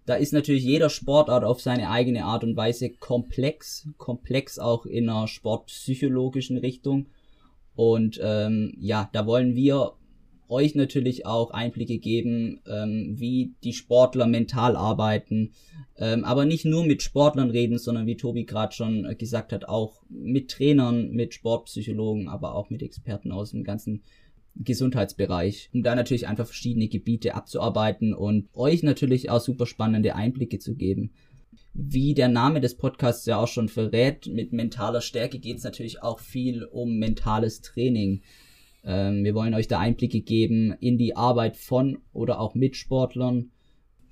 Da 0.04 0.14
ist 0.14 0.32
natürlich 0.32 0.62
jeder 0.62 0.88
Sportart 0.88 1.42
auf 1.42 1.60
seine 1.60 1.90
eigene 1.90 2.24
Art 2.24 2.44
und 2.44 2.56
Weise 2.56 2.90
komplex, 2.90 3.88
komplex 3.96 4.58
auch 4.58 4.86
in 4.86 5.08
einer 5.08 5.26
sportpsychologischen 5.26 6.58
Richtung. 6.58 7.06
Und 7.74 8.20
ähm, 8.22 8.74
ja, 8.78 9.10
da 9.12 9.26
wollen 9.26 9.54
wir 9.54 9.94
euch 10.48 10.74
natürlich 10.74 11.26
auch 11.26 11.50
Einblicke 11.50 11.98
geben, 11.98 12.60
ähm, 12.66 13.14
wie 13.16 13.54
die 13.64 13.72
Sportler 13.72 14.26
mental 14.26 14.76
arbeiten. 14.76 15.52
Ähm, 15.98 16.24
aber 16.24 16.44
nicht 16.44 16.64
nur 16.64 16.84
mit 16.84 17.02
Sportlern 17.02 17.50
reden, 17.50 17.78
sondern 17.78 18.06
wie 18.06 18.16
Tobi 18.16 18.44
gerade 18.44 18.74
schon 18.74 19.16
gesagt 19.18 19.52
hat, 19.52 19.68
auch 19.68 20.02
mit 20.08 20.50
Trainern, 20.50 21.10
mit 21.10 21.34
Sportpsychologen, 21.34 22.28
aber 22.28 22.54
auch 22.54 22.70
mit 22.70 22.82
Experten 22.82 23.32
aus 23.32 23.50
dem 23.50 23.64
ganzen 23.64 24.02
Gesundheitsbereich, 24.58 25.70
um 25.72 25.82
da 25.82 25.94
natürlich 25.94 26.26
einfach 26.26 26.46
verschiedene 26.46 26.88
Gebiete 26.88 27.34
abzuarbeiten 27.34 28.14
und 28.14 28.48
euch 28.54 28.82
natürlich 28.82 29.30
auch 29.30 29.40
super 29.40 29.66
spannende 29.66 30.14
Einblicke 30.14 30.58
zu 30.58 30.74
geben. 30.74 31.12
Wie 31.74 32.14
der 32.14 32.28
Name 32.28 32.60
des 32.60 32.76
Podcasts 32.76 33.26
ja 33.26 33.36
auch 33.36 33.48
schon 33.48 33.68
verrät, 33.68 34.26
mit 34.26 34.52
mentaler 34.52 35.02
Stärke 35.02 35.38
geht 35.38 35.58
es 35.58 35.64
natürlich 35.64 36.02
auch 36.02 36.20
viel 36.20 36.64
um 36.64 36.96
mentales 36.96 37.60
Training. 37.60 38.22
Ähm, 38.86 39.24
wir 39.24 39.34
wollen 39.34 39.54
euch 39.54 39.66
da 39.66 39.80
Einblicke 39.80 40.20
geben 40.20 40.72
in 40.80 40.96
die 40.96 41.16
Arbeit 41.16 41.56
von 41.56 41.98
oder 42.12 42.40
auch 42.40 42.54
mit 42.54 42.76
Sportlern. 42.76 43.50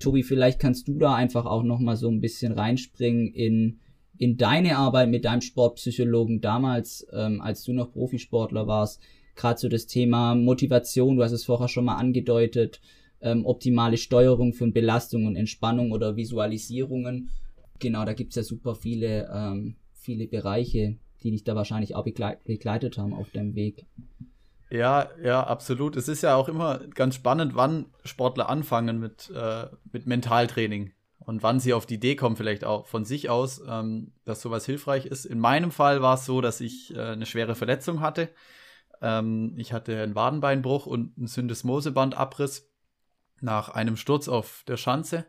Tobi, 0.00 0.24
vielleicht 0.24 0.58
kannst 0.58 0.88
du 0.88 0.98
da 0.98 1.14
einfach 1.14 1.46
auch 1.46 1.62
nochmal 1.62 1.96
so 1.96 2.08
ein 2.08 2.20
bisschen 2.20 2.52
reinspringen 2.52 3.32
in, 3.32 3.78
in 4.18 4.36
deine 4.36 4.76
Arbeit 4.76 5.08
mit 5.08 5.24
deinem 5.24 5.40
Sportpsychologen 5.40 6.40
damals, 6.40 7.06
ähm, 7.12 7.40
als 7.40 7.62
du 7.62 7.72
noch 7.72 7.92
Profisportler 7.92 8.66
warst. 8.66 9.00
Gerade 9.36 9.60
so 9.60 9.68
das 9.68 9.86
Thema 9.86 10.34
Motivation, 10.34 11.16
du 11.16 11.22
hast 11.22 11.32
es 11.32 11.44
vorher 11.44 11.68
schon 11.68 11.84
mal 11.84 11.96
angedeutet, 11.96 12.80
ähm, 13.20 13.46
optimale 13.46 13.96
Steuerung 13.96 14.52
von 14.52 14.72
Belastung 14.72 15.26
und 15.26 15.36
Entspannung 15.36 15.92
oder 15.92 16.16
Visualisierungen. 16.16 17.30
Genau, 17.78 18.04
da 18.04 18.12
gibt's 18.12 18.36
ja 18.36 18.42
super 18.42 18.74
viele, 18.74 19.30
ähm, 19.32 19.76
viele 19.92 20.26
Bereiche, 20.26 20.96
die 21.22 21.30
dich 21.30 21.44
da 21.44 21.56
wahrscheinlich 21.56 21.94
auch 21.94 22.04
begleitet 22.04 22.98
haben 22.98 23.14
auf 23.14 23.30
deinem 23.30 23.54
Weg. 23.54 23.86
Ja, 24.74 25.08
ja, 25.22 25.44
absolut. 25.44 25.94
Es 25.94 26.08
ist 26.08 26.22
ja 26.22 26.34
auch 26.34 26.48
immer 26.48 26.80
ganz 26.96 27.14
spannend, 27.14 27.54
wann 27.54 27.86
Sportler 28.04 28.48
anfangen 28.48 28.98
mit, 28.98 29.30
äh, 29.30 29.66
mit 29.92 30.08
Mentaltraining 30.08 30.92
und 31.20 31.44
wann 31.44 31.60
sie 31.60 31.72
auf 31.72 31.86
die 31.86 31.94
Idee 31.94 32.16
kommen, 32.16 32.34
vielleicht 32.34 32.64
auch 32.64 32.88
von 32.88 33.04
sich 33.04 33.30
aus, 33.30 33.62
ähm, 33.68 34.14
dass 34.24 34.42
sowas 34.42 34.66
hilfreich 34.66 35.06
ist. 35.06 35.26
In 35.26 35.38
meinem 35.38 35.70
Fall 35.70 36.02
war 36.02 36.14
es 36.14 36.24
so, 36.24 36.40
dass 36.40 36.60
ich 36.60 36.92
äh, 36.92 37.00
eine 37.00 37.24
schwere 37.24 37.54
Verletzung 37.54 38.00
hatte. 38.00 38.30
Ähm, 39.00 39.54
ich 39.58 39.72
hatte 39.72 40.02
einen 40.02 40.16
Wadenbeinbruch 40.16 40.86
und 40.86 41.16
einen 41.18 41.28
Syndesmosebandabriss 41.28 42.68
nach 43.40 43.68
einem 43.68 43.96
Sturz 43.96 44.26
auf 44.26 44.64
der 44.66 44.76
Schanze. 44.76 45.24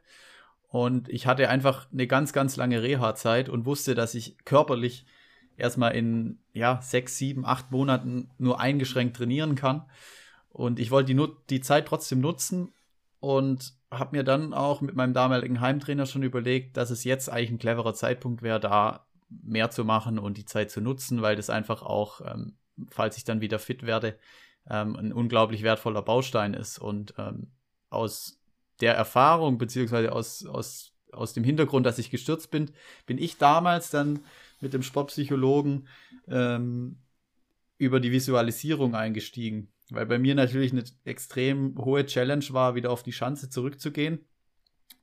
Und 0.70 1.08
ich 1.08 1.28
hatte 1.28 1.50
einfach 1.50 1.86
eine 1.92 2.08
ganz, 2.08 2.34
ganz 2.34 2.56
lange 2.56 2.82
Reha-Zeit 2.82 3.50
und 3.50 3.68
wusste, 3.68 3.94
dass 3.94 4.16
ich 4.16 4.44
körperlich 4.44 5.06
erstmal 5.58 5.96
in 5.96 6.40
ja, 6.54 6.80
sechs, 6.82 7.18
sieben, 7.18 7.46
acht 7.46 7.72
Monaten 7.72 8.30
nur 8.38 8.60
eingeschränkt 8.60 9.18
trainieren 9.18 9.56
kann. 9.56 9.86
Und 10.50 10.80
ich 10.80 10.92
wollte 10.92 11.14
die, 11.14 11.28
die 11.50 11.62
Zeit 11.62 11.88
trotzdem 11.88 12.22
nutzen 12.22 12.72
und 13.20 13.74
habe 13.92 14.16
mir 14.18 14.24
dann 14.24 14.54
auch 14.54 14.82
mit 14.82 14.96
meinem 14.96 15.14
damaligen 15.14 15.60
Heimtrainer 15.60 16.06
schon 16.06 16.24
überlegt, 16.24 16.78
dass 16.78 16.92
es 16.92 17.04
jetzt 17.04 17.30
eigentlich 17.30 17.52
ein 17.52 17.60
cleverer 17.60 17.94
Zeitpunkt 17.94 18.42
wäre, 18.42 18.60
da 18.60 19.06
mehr 19.30 19.72
zu 19.72 19.84
machen 19.84 20.20
und 20.20 20.38
die 20.38 20.46
Zeit 20.46 20.72
zu 20.72 20.82
nutzen, 20.82 21.22
weil 21.22 21.36
das 21.36 21.50
einfach 21.50 21.82
auch, 21.82 22.22
ähm, 22.22 22.58
falls 22.90 23.18
ich 23.18 23.24
dann 23.24 23.42
wieder 23.42 23.60
fit 23.60 23.86
werde, 23.86 24.18
ähm, 24.70 24.96
ein 24.96 25.14
unglaublich 25.14 25.64
wertvoller 25.64 26.02
Baustein 26.02 26.54
ist. 26.54 26.78
Und 26.78 27.14
ähm, 27.18 27.52
aus 27.90 28.40
der 28.82 28.96
Erfahrung, 28.96 29.58
beziehungsweise 29.58 30.12
aus, 30.12 30.46
aus, 30.46 30.94
aus 31.12 31.34
dem 31.34 31.44
Hintergrund, 31.44 31.86
dass 31.86 31.98
ich 31.98 32.10
gestürzt 32.10 32.52
bin, 32.52 32.72
bin 33.06 33.18
ich 33.18 33.38
damals 33.38 33.90
dann 33.90 34.20
mit 34.60 34.74
dem 34.74 34.84
Sportpsychologen 34.84 35.88
ähm, 36.28 36.98
über 37.78 38.00
die 38.00 38.12
Visualisierung 38.12 38.96
eingestiegen. 38.96 39.72
Weil 39.90 40.06
bei 40.06 40.18
mir 40.18 40.36
natürlich 40.36 40.72
eine 40.72 40.84
extrem 41.04 41.78
hohe 41.78 42.06
Challenge 42.06 42.46
war, 42.50 42.76
wieder 42.76 42.92
auf 42.92 43.04
die 43.04 43.12
Schanze 43.12 43.50
zurückzugehen. 43.50 44.26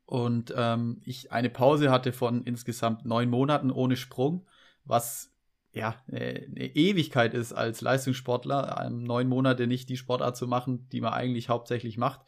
Und 0.05 0.53
ähm, 0.57 1.01
ich 1.05 1.33
eine 1.33 1.51
Pause 1.51 1.91
hatte 1.91 2.13
von 2.13 2.43
insgesamt 2.43 3.05
neun 3.05 3.31
Monaten 3.31 3.71
ohne 3.71 3.97
Sprung, 3.97 4.47
was 4.85 5.33
ja 5.73 5.95
eine 6.11 6.75
Ewigkeit 6.75 7.33
ist 7.33 7.53
als 7.53 7.81
Leistungssportler, 7.81 8.91
neun 8.91 9.29
Monate 9.29 9.67
nicht 9.67 9.89
die 9.89 9.97
Sportart 9.97 10.37
zu 10.37 10.47
machen, 10.47 10.87
die 10.91 11.01
man 11.01 11.15
eigentlich 11.15 11.49
hauptsächlich 11.49 11.97
macht. 11.97 12.21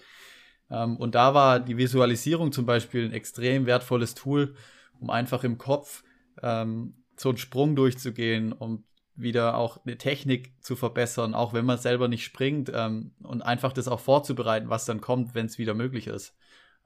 Ähm, 0.71 0.97
und 0.97 1.15
da 1.15 1.35
war 1.35 1.61
die 1.61 1.77
Visualisierung 1.77 2.53
zum 2.53 2.67
Beispiel 2.67 3.05
ein 3.05 3.13
extrem 3.13 3.67
wertvolles 3.67 4.15
Tool, 4.15 4.55
um 4.99 5.11
einfach 5.11 5.45
im 5.45 5.59
Kopf 5.59 6.05
ähm, 6.43 7.04
so 7.17 7.31
einen 7.31 7.39
Sprung 7.39 7.77
durchzugehen, 7.77 8.53
um 8.53 8.85
wieder 9.17 9.57
auch 9.57 9.85
eine 9.85 9.97
Technik 9.97 10.53
zu 10.61 10.77
verbessern, 10.77 11.35
auch 11.35 11.53
wenn 11.53 11.65
man 11.65 11.79
selber 11.79 12.09
nicht 12.09 12.25
springt 12.25 12.71
ähm, 12.75 13.13
und 13.23 13.43
einfach 13.43 13.73
das 13.73 13.89
auch 13.89 14.01
vorzubereiten, 14.01 14.71
was 14.71 14.87
dann 14.87 15.01
kommt, 15.01 15.35
wenn 15.35 15.47
es 15.47 15.59
wieder 15.59 15.75
möglich 15.75 16.09
ist. 16.09 16.35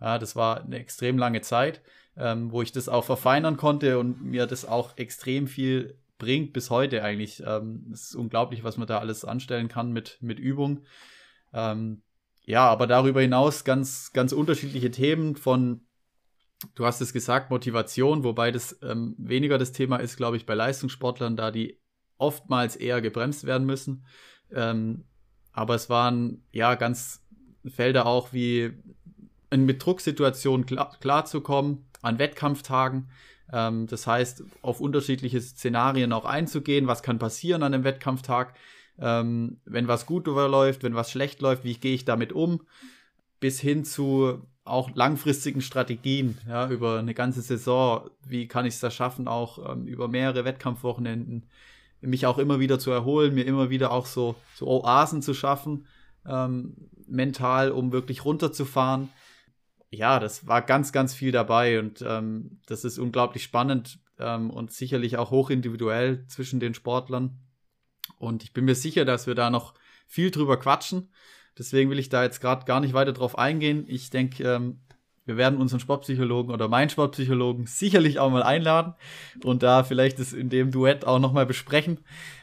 Ja, 0.00 0.18
das 0.18 0.36
war 0.36 0.62
eine 0.62 0.78
extrem 0.78 1.18
lange 1.18 1.40
Zeit, 1.40 1.82
ähm, 2.16 2.52
wo 2.52 2.62
ich 2.62 2.72
das 2.72 2.88
auch 2.88 3.04
verfeinern 3.04 3.56
konnte 3.56 3.98
und 3.98 4.22
mir 4.22 4.46
das 4.46 4.64
auch 4.64 4.96
extrem 4.96 5.48
viel 5.48 5.98
bringt 6.18 6.52
bis 6.52 6.70
heute 6.70 7.02
eigentlich. 7.02 7.42
Ähm, 7.46 7.90
es 7.92 8.10
ist 8.10 8.14
unglaublich, 8.16 8.62
was 8.64 8.76
man 8.76 8.86
da 8.86 8.98
alles 8.98 9.24
anstellen 9.24 9.68
kann 9.68 9.92
mit, 9.92 10.18
mit 10.20 10.38
Übung. 10.38 10.84
Ähm, 11.52 12.02
ja, 12.44 12.66
aber 12.68 12.86
darüber 12.86 13.20
hinaus 13.20 13.64
ganz, 13.64 14.12
ganz 14.12 14.32
unterschiedliche 14.32 14.90
Themen 14.90 15.36
von, 15.36 15.86
du 16.74 16.86
hast 16.86 17.00
es 17.00 17.12
gesagt, 17.12 17.50
Motivation, 17.50 18.24
wobei 18.24 18.50
das 18.50 18.78
ähm, 18.82 19.14
weniger 19.18 19.58
das 19.58 19.72
Thema 19.72 19.96
ist, 19.96 20.16
glaube 20.16 20.36
ich, 20.36 20.46
bei 20.46 20.54
Leistungssportlern, 20.54 21.36
da 21.36 21.50
die 21.50 21.80
oftmals 22.16 22.76
eher 22.76 23.00
gebremst 23.00 23.44
werden 23.44 23.66
müssen. 23.66 24.04
Ähm, 24.52 25.04
aber 25.52 25.74
es 25.74 25.88
waren 25.88 26.42
ja 26.52 26.74
ganz 26.74 27.24
Felder 27.66 28.06
auch 28.06 28.32
wie 28.32 28.72
mit 29.54 29.84
Drucksituationen 29.84 30.66
klar, 30.66 30.96
klarzukommen, 31.00 31.86
an 32.02 32.18
Wettkampftagen. 32.18 33.10
Ähm, 33.52 33.86
das 33.86 34.06
heißt, 34.06 34.42
auf 34.62 34.80
unterschiedliche 34.80 35.40
Szenarien 35.40 36.12
auch 36.12 36.24
einzugehen, 36.24 36.86
was 36.86 37.02
kann 37.02 37.18
passieren 37.18 37.62
an 37.62 37.74
einem 37.74 37.84
Wettkampftag 37.84 38.54
ähm, 38.98 39.60
wenn 39.64 39.88
was 39.88 40.06
gut 40.06 40.26
läuft, 40.26 40.82
wenn 40.82 40.94
was 40.94 41.10
schlecht 41.10 41.40
läuft, 41.40 41.64
wie 41.64 41.74
gehe 41.74 41.94
ich 41.94 42.04
damit 42.04 42.32
um, 42.32 42.66
bis 43.40 43.60
hin 43.60 43.84
zu 43.84 44.42
auch 44.68 44.94
langfristigen 44.94 45.60
Strategien, 45.60 46.38
ja, 46.48 46.68
über 46.68 46.98
eine 46.98 47.14
ganze 47.14 47.42
Saison, 47.42 48.10
wie 48.26 48.48
kann 48.48 48.66
ich 48.66 48.74
es 48.74 48.80
da 48.80 48.90
schaffen, 48.90 49.28
auch 49.28 49.72
ähm, 49.72 49.86
über 49.86 50.08
mehrere 50.08 50.44
Wettkampfwochenenden, 50.44 51.46
mich 52.00 52.26
auch 52.26 52.38
immer 52.38 52.60
wieder 52.60 52.78
zu 52.78 52.90
erholen, 52.90 53.34
mir 53.34 53.44
immer 53.44 53.70
wieder 53.70 53.90
auch 53.90 54.06
so, 54.06 54.36
so 54.54 54.68
Oasen 54.68 55.22
zu 55.22 55.34
schaffen, 55.34 55.86
ähm, 56.26 56.74
mental, 57.06 57.72
um 57.72 57.92
wirklich 57.92 58.24
runterzufahren. 58.24 59.08
Ja, 59.90 60.20
das 60.20 60.46
war 60.46 60.62
ganz, 60.62 60.92
ganz 60.92 61.14
viel 61.14 61.32
dabei 61.32 61.78
und 61.78 62.04
ähm, 62.06 62.60
das 62.66 62.84
ist 62.84 62.98
unglaublich 62.98 63.42
spannend 63.42 63.98
ähm, 64.18 64.50
und 64.50 64.72
sicherlich 64.72 65.16
auch 65.16 65.30
hochindividuell 65.30 66.26
zwischen 66.28 66.60
den 66.60 66.74
Sportlern. 66.74 67.38
Und 68.18 68.42
ich 68.42 68.52
bin 68.52 68.64
mir 68.64 68.74
sicher, 68.74 69.04
dass 69.04 69.26
wir 69.26 69.34
da 69.34 69.50
noch 69.50 69.74
viel 70.06 70.30
drüber 70.30 70.58
quatschen. 70.58 71.10
Deswegen 71.58 71.90
will 71.90 71.98
ich 71.98 72.08
da 72.08 72.22
jetzt 72.22 72.40
gerade 72.40 72.64
gar 72.64 72.80
nicht 72.80 72.94
weiter 72.94 73.12
drauf 73.12 73.36
eingehen. 73.36 73.84
Ich 73.88 74.10
denke, 74.10 74.44
ähm, 74.44 74.80
wir 75.24 75.36
werden 75.36 75.60
unseren 75.60 75.80
Sportpsychologen 75.80 76.54
oder 76.54 76.68
meinen 76.68 76.88
Sportpsychologen 76.88 77.66
sicherlich 77.66 78.18
auch 78.18 78.30
mal 78.30 78.42
einladen 78.42 78.94
und 79.44 79.62
da 79.62 79.84
vielleicht 79.84 80.18
das 80.18 80.32
in 80.32 80.48
dem 80.48 80.70
Duett 80.70 81.06
auch 81.06 81.18
nochmal 81.18 81.46
besprechen. 81.46 81.98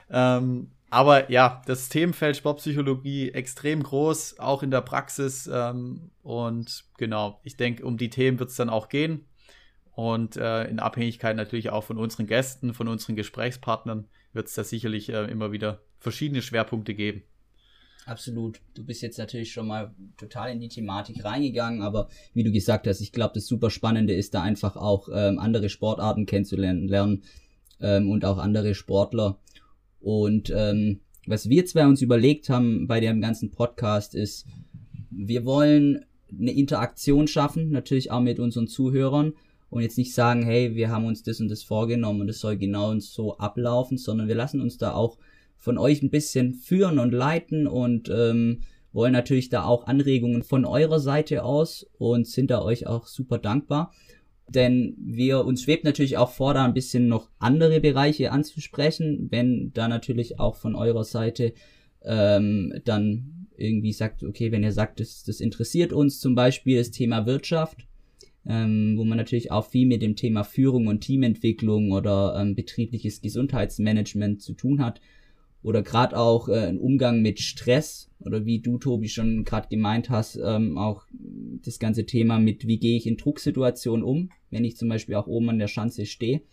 Ähm, 0.10 0.72
aber 0.92 1.32
ja, 1.32 1.62
das 1.66 1.90
Themenfeld 1.90 2.38
Sportpsychologie 2.38 3.32
extrem 3.32 3.84
groß, 3.84 4.40
auch 4.40 4.64
in 4.64 4.72
der 4.72 4.82
Praxis. 4.82 5.50
Ähm, 5.52 6.12
und 6.22 6.86
genau, 6.98 7.40
ich 7.44 7.58
denke, 7.58 7.84
um 7.84 7.98
die 7.98 8.10
Themen 8.10 8.40
wird 8.40 8.52
es 8.52 8.56
dann 8.56 8.70
auch 8.70 8.88
gehen. 8.88 9.26
Und 9.92 10.38
äh, 10.38 10.66
in 10.66 10.80
Abhängigkeit 10.80 11.36
natürlich 11.36 11.70
auch 11.70 11.86
von 11.86 11.98
unseren 11.98 12.28
Gästen, 12.28 12.74
von 12.74 12.88
unseren 12.88 13.16
Gesprächspartnern 13.16 14.08
wird 14.34 14.48
es 14.48 14.54
da 14.54 14.64
sicherlich 14.64 15.10
äh, 15.10 15.26
immer 15.26 15.52
wieder 15.52 15.82
verschiedene 16.00 16.42
Schwerpunkte 16.42 16.94
geben. 16.94 17.24
Absolut. 18.06 18.62
Du 18.76 18.86
bist 18.86 19.02
jetzt 19.02 19.18
natürlich 19.18 19.52
schon 19.52 19.68
mal 19.68 19.92
total 20.18 20.52
in 20.52 20.60
die 20.60 20.70
Thematik 20.70 21.26
reingegangen, 21.26 21.82
aber 21.82 22.08
wie 22.34 22.44
du 22.44 22.52
gesagt 22.52 22.86
hast, 22.86 23.02
ich 23.02 23.12
glaube, 23.12 23.34
das 23.34 23.48
super 23.48 23.72
Spannende 23.72 24.14
ist 24.14 24.36
da 24.36 24.44
einfach 24.44 24.76
auch 24.76 25.10
ähm, 25.12 25.40
andere 25.40 25.70
Sportarten 25.70 26.28
kennenzulernen 26.28 27.24
ähm, 27.82 28.12
und 28.12 28.24
auch 28.24 28.38
andere 28.38 28.76
Sportler. 28.76 29.40
Und 30.00 30.54
ähm, 30.56 31.00
was 31.26 31.50
wir 31.50 31.66
zwei 31.66 31.88
uns 31.88 32.04
überlegt 32.04 32.50
haben 32.50 32.86
bei 32.86 33.00
dem 33.00 33.22
ganzen 33.22 33.50
Podcast 33.50 34.14
ist, 34.14 34.46
wir 35.10 35.44
wollen 35.44 36.06
eine 36.32 36.52
Interaktion 36.52 37.28
schaffen, 37.28 37.72
natürlich 37.72 38.12
auch 38.12 38.22
mit 38.22 38.40
unseren 38.40 38.68
Zuhörern, 38.68 39.34
und 39.72 39.82
jetzt 39.82 39.98
nicht 39.98 40.14
sagen, 40.14 40.44
hey, 40.44 40.76
wir 40.76 40.90
haben 40.90 41.06
uns 41.06 41.24
das 41.24 41.42
und 41.42 41.50
das 41.50 41.64
vorgenommen 41.64 42.22
und 42.22 42.30
es 42.30 42.40
soll 42.40 42.56
genau 42.56 42.98
so 43.00 43.38
ablaufen, 43.40 43.98
sondern 43.98 44.28
wir 44.28 44.36
lassen 44.36 44.62
uns 44.62 44.78
da 44.78 44.94
auch 44.94 45.18
von 45.58 45.78
euch 45.78 46.02
ein 46.02 46.12
bisschen 46.12 46.54
führen 46.54 47.00
und 47.00 47.12
leiten 47.12 47.68
und 47.68 48.10
ähm, 48.10 48.62
wollen 48.92 49.14
natürlich 49.14 49.50
da 49.50 49.66
auch 49.66 49.88
Anregungen 49.88 50.44
von 50.44 50.64
eurer 50.66 51.00
Seite 51.00 51.44
aus 51.44 51.86
und 51.98 52.28
sind 52.28 52.50
da 52.50 52.62
euch 52.62 52.88
auch 52.88 53.08
super 53.08 53.38
dankbar. 53.38 53.92
Denn 54.48 54.96
wir 55.00 55.44
uns 55.46 55.64
schwebt 55.64 55.84
natürlich 55.84 56.18
auch 56.18 56.30
vor, 56.30 56.54
da 56.54 56.66
ein 56.66 56.74
bisschen 56.74 57.08
noch 57.08 57.30
andere 57.40 57.82
Bereiche 57.82 58.32
anzusprechen, 58.32 59.28
wenn 59.32 59.72
da 59.74 59.88
natürlich 59.88 60.40
auch 60.40 60.56
von 60.56 60.76
eurer 60.76 61.04
Seite 61.04 61.54
ähm, 62.04 62.74
dann 62.86 63.48
irgendwie 63.58 63.94
sagt, 63.94 64.24
okay, 64.24 64.52
wenn 64.52 64.64
ihr 64.64 64.72
sagt, 64.72 65.00
das, 65.00 65.24
das 65.24 65.40
interessiert 65.40 65.94
uns 65.94 66.20
zum 66.20 66.36
Beispiel 66.36 66.78
das 66.78 66.92
Thema 66.92 67.26
Wirtschaft, 67.26 67.88
ähm, 68.46 68.96
wo 68.98 69.04
man 69.04 69.18
natürlich 69.18 69.52
auch 69.52 69.66
viel 69.66 69.88
mit 69.88 70.02
dem 70.02 70.16
Thema 70.16 70.44
Führung 70.44 70.88
und 70.88 71.02
Teamentwicklung 71.02 71.92
oder 71.92 72.38
ähm, 72.40 72.56
betriebliches 72.56 73.22
Gesundheitsmanagement 73.22 74.42
zu 74.42 74.54
tun 74.54 74.84
hat. 74.84 75.02
Oder 75.66 75.82
gerade 75.82 76.16
auch 76.16 76.48
äh, 76.48 76.68
ein 76.68 76.78
Umgang 76.78 77.24
mit 77.24 77.40
Stress 77.40 78.12
oder 78.20 78.46
wie 78.46 78.60
du, 78.60 78.78
Tobi, 78.78 79.10
schon 79.10 79.44
gerade 79.46 79.68
gemeint 79.68 80.12
hast, 80.12 80.36
ähm, 80.36 80.78
auch 80.78 81.08
das 81.64 81.80
ganze 81.80 82.06
Thema 82.06 82.38
mit, 82.38 82.68
wie 82.68 82.78
gehe 82.78 82.96
ich 82.96 83.08
in 83.08 83.18
Drucksituationen 83.18 84.06
um, 84.06 84.30
wenn 84.52 84.64
ich 84.64 84.78
zum 84.78 84.90
Beispiel 84.90 85.16
auch 85.16 85.26
oben 85.26 85.50
an 85.50 85.58
der 85.58 85.68
Schanze 85.68 86.06
stehe. 86.06 86.44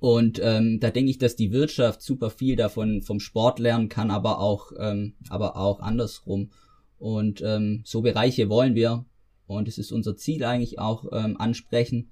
Und 0.00 0.40
ähm, 0.42 0.80
da 0.80 0.90
denke 0.90 1.12
ich, 1.12 1.18
dass 1.18 1.36
die 1.36 1.52
Wirtschaft 1.52 2.02
super 2.02 2.30
viel 2.30 2.56
davon 2.56 3.02
vom 3.02 3.20
Sport 3.20 3.60
lernen 3.60 3.88
kann, 3.88 4.10
aber 4.10 4.40
auch, 4.40 4.72
ähm, 4.80 5.14
aber 5.28 5.56
auch 5.56 5.78
andersrum. 5.78 6.50
Und 6.98 7.40
ähm, 7.40 7.82
so 7.84 8.02
Bereiche 8.02 8.48
wollen 8.48 8.74
wir, 8.74 9.04
und 9.46 9.68
es 9.68 9.78
ist 9.78 9.92
unser 9.92 10.16
Ziel 10.16 10.42
eigentlich 10.42 10.80
auch 10.80 11.04
ähm, 11.12 11.36
ansprechen. 11.40 12.10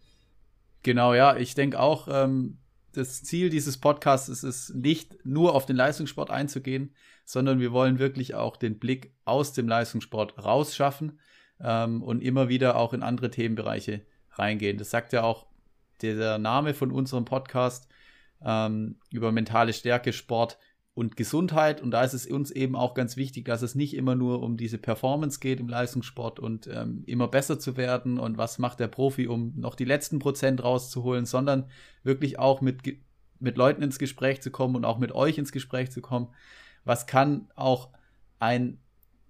Genau, 0.85 1.15
ja, 1.15 1.37
ich 1.37 1.57
denke 1.57 1.81
auch, 1.81 2.07
ähm, 2.09 2.59
das 2.93 3.23
Ziel 3.23 3.51
dieses 3.51 3.79
Podcasts 3.79 4.29
ist 4.29 4.43
es 4.43 4.75
nicht 4.75 5.25
nur 5.25 5.55
auf 5.55 5.67
den 5.67 5.77
Leistungssport 5.77 6.31
einzugehen, 6.31 6.95
sondern 7.25 7.61
wir 7.61 7.73
wollen 7.73 7.99
wirklich 7.99 8.35
auch 8.35 8.57
den 8.57 8.79
Blick 8.79 9.15
aus 9.25 9.53
dem 9.53 9.69
Leistungssport 9.69 10.45
rausschaffen 10.45 11.21
ähm, 11.61 12.03
und 12.03 12.21
immer 12.21 12.49
wieder 12.49 12.77
auch 12.77 12.93
in 12.93 13.03
andere 13.03 13.31
Themenbereiche 13.31 14.05
reingehen. 14.33 14.79
Das 14.79 14.91
sagt 14.91 15.13
ja 15.13 15.23
auch 15.23 15.47
der 16.03 16.39
Name 16.39 16.75
von 16.75 16.91
unserem 16.91 17.25
Podcast 17.25 17.89
ähm, 18.43 18.99
über 19.11 19.33
mentale 19.33 19.73
Stärke, 19.73 20.13
Sport 20.13 20.59
und 21.01 21.17
Gesundheit. 21.17 21.81
Und 21.81 21.93
da 21.93 22.05
ist 22.05 22.13
es 22.13 22.27
uns 22.27 22.51
eben 22.51 22.77
auch 22.77 22.93
ganz 22.93 23.17
wichtig, 23.17 23.47
dass 23.47 23.63
es 23.63 23.75
nicht 23.75 23.95
immer 23.95 24.15
nur 24.15 24.43
um 24.43 24.59
diese 24.59 24.77
Performance 24.77 25.41
geht 25.41 25.59
im 25.59 25.67
Leistungssport 25.67 26.39
und 26.39 26.67
ähm, 26.67 27.05
immer 27.07 27.27
besser 27.27 27.59
zu 27.59 27.79
werden 27.79 28.19
und 28.19 28.37
was 28.37 28.59
macht 28.59 28.81
der 28.81 28.89
Profi, 28.89 29.27
um 29.27 29.55
noch 29.57 29.77
die 29.77 29.87
letzten 29.87 30.19
Prozent 30.19 30.63
rauszuholen, 30.63 31.25
sondern 31.25 31.71
wirklich 32.03 32.39
auch 32.39 32.61
mit, 32.61 32.83
mit 33.39 33.57
Leuten 33.57 33.83
ins 33.83 33.99
Gespräch 33.99 34.43
zu 34.43 34.51
kommen 34.51 34.77
und 34.77 34.85
auch 34.85 34.99
mit 34.99 35.13
euch 35.13 35.39
ins 35.39 35.53
Gespräch 35.53 35.91
zu 35.91 36.03
kommen. 36.03 36.29
Was 36.85 37.07
kann 37.07 37.49
auch 37.57 37.89
ein 38.39 38.79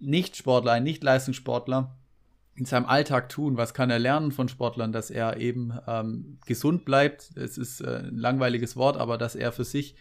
Nicht-Sportler, 0.00 0.73
ein 0.73 0.83
Nicht-Leistungssportler 0.83 1.97
in 2.57 2.65
seinem 2.65 2.87
Alltag 2.87 3.29
tun? 3.29 3.57
Was 3.57 3.75
kann 3.75 3.91
er 3.91 4.00
lernen 4.00 4.33
von 4.33 4.49
Sportlern, 4.49 4.91
dass 4.91 5.09
er 5.09 5.37
eben 5.37 5.79
ähm, 5.87 6.39
gesund 6.47 6.85
bleibt? 6.85 7.31
Es 7.37 7.57
ist 7.57 7.81
äh, 7.81 8.09
ein 8.09 8.19
langweiliges 8.19 8.75
Wort, 8.75 8.97
aber 8.97 9.19
dass 9.19 9.37
er 9.37 9.53
für 9.53 9.65
sich 9.65 9.95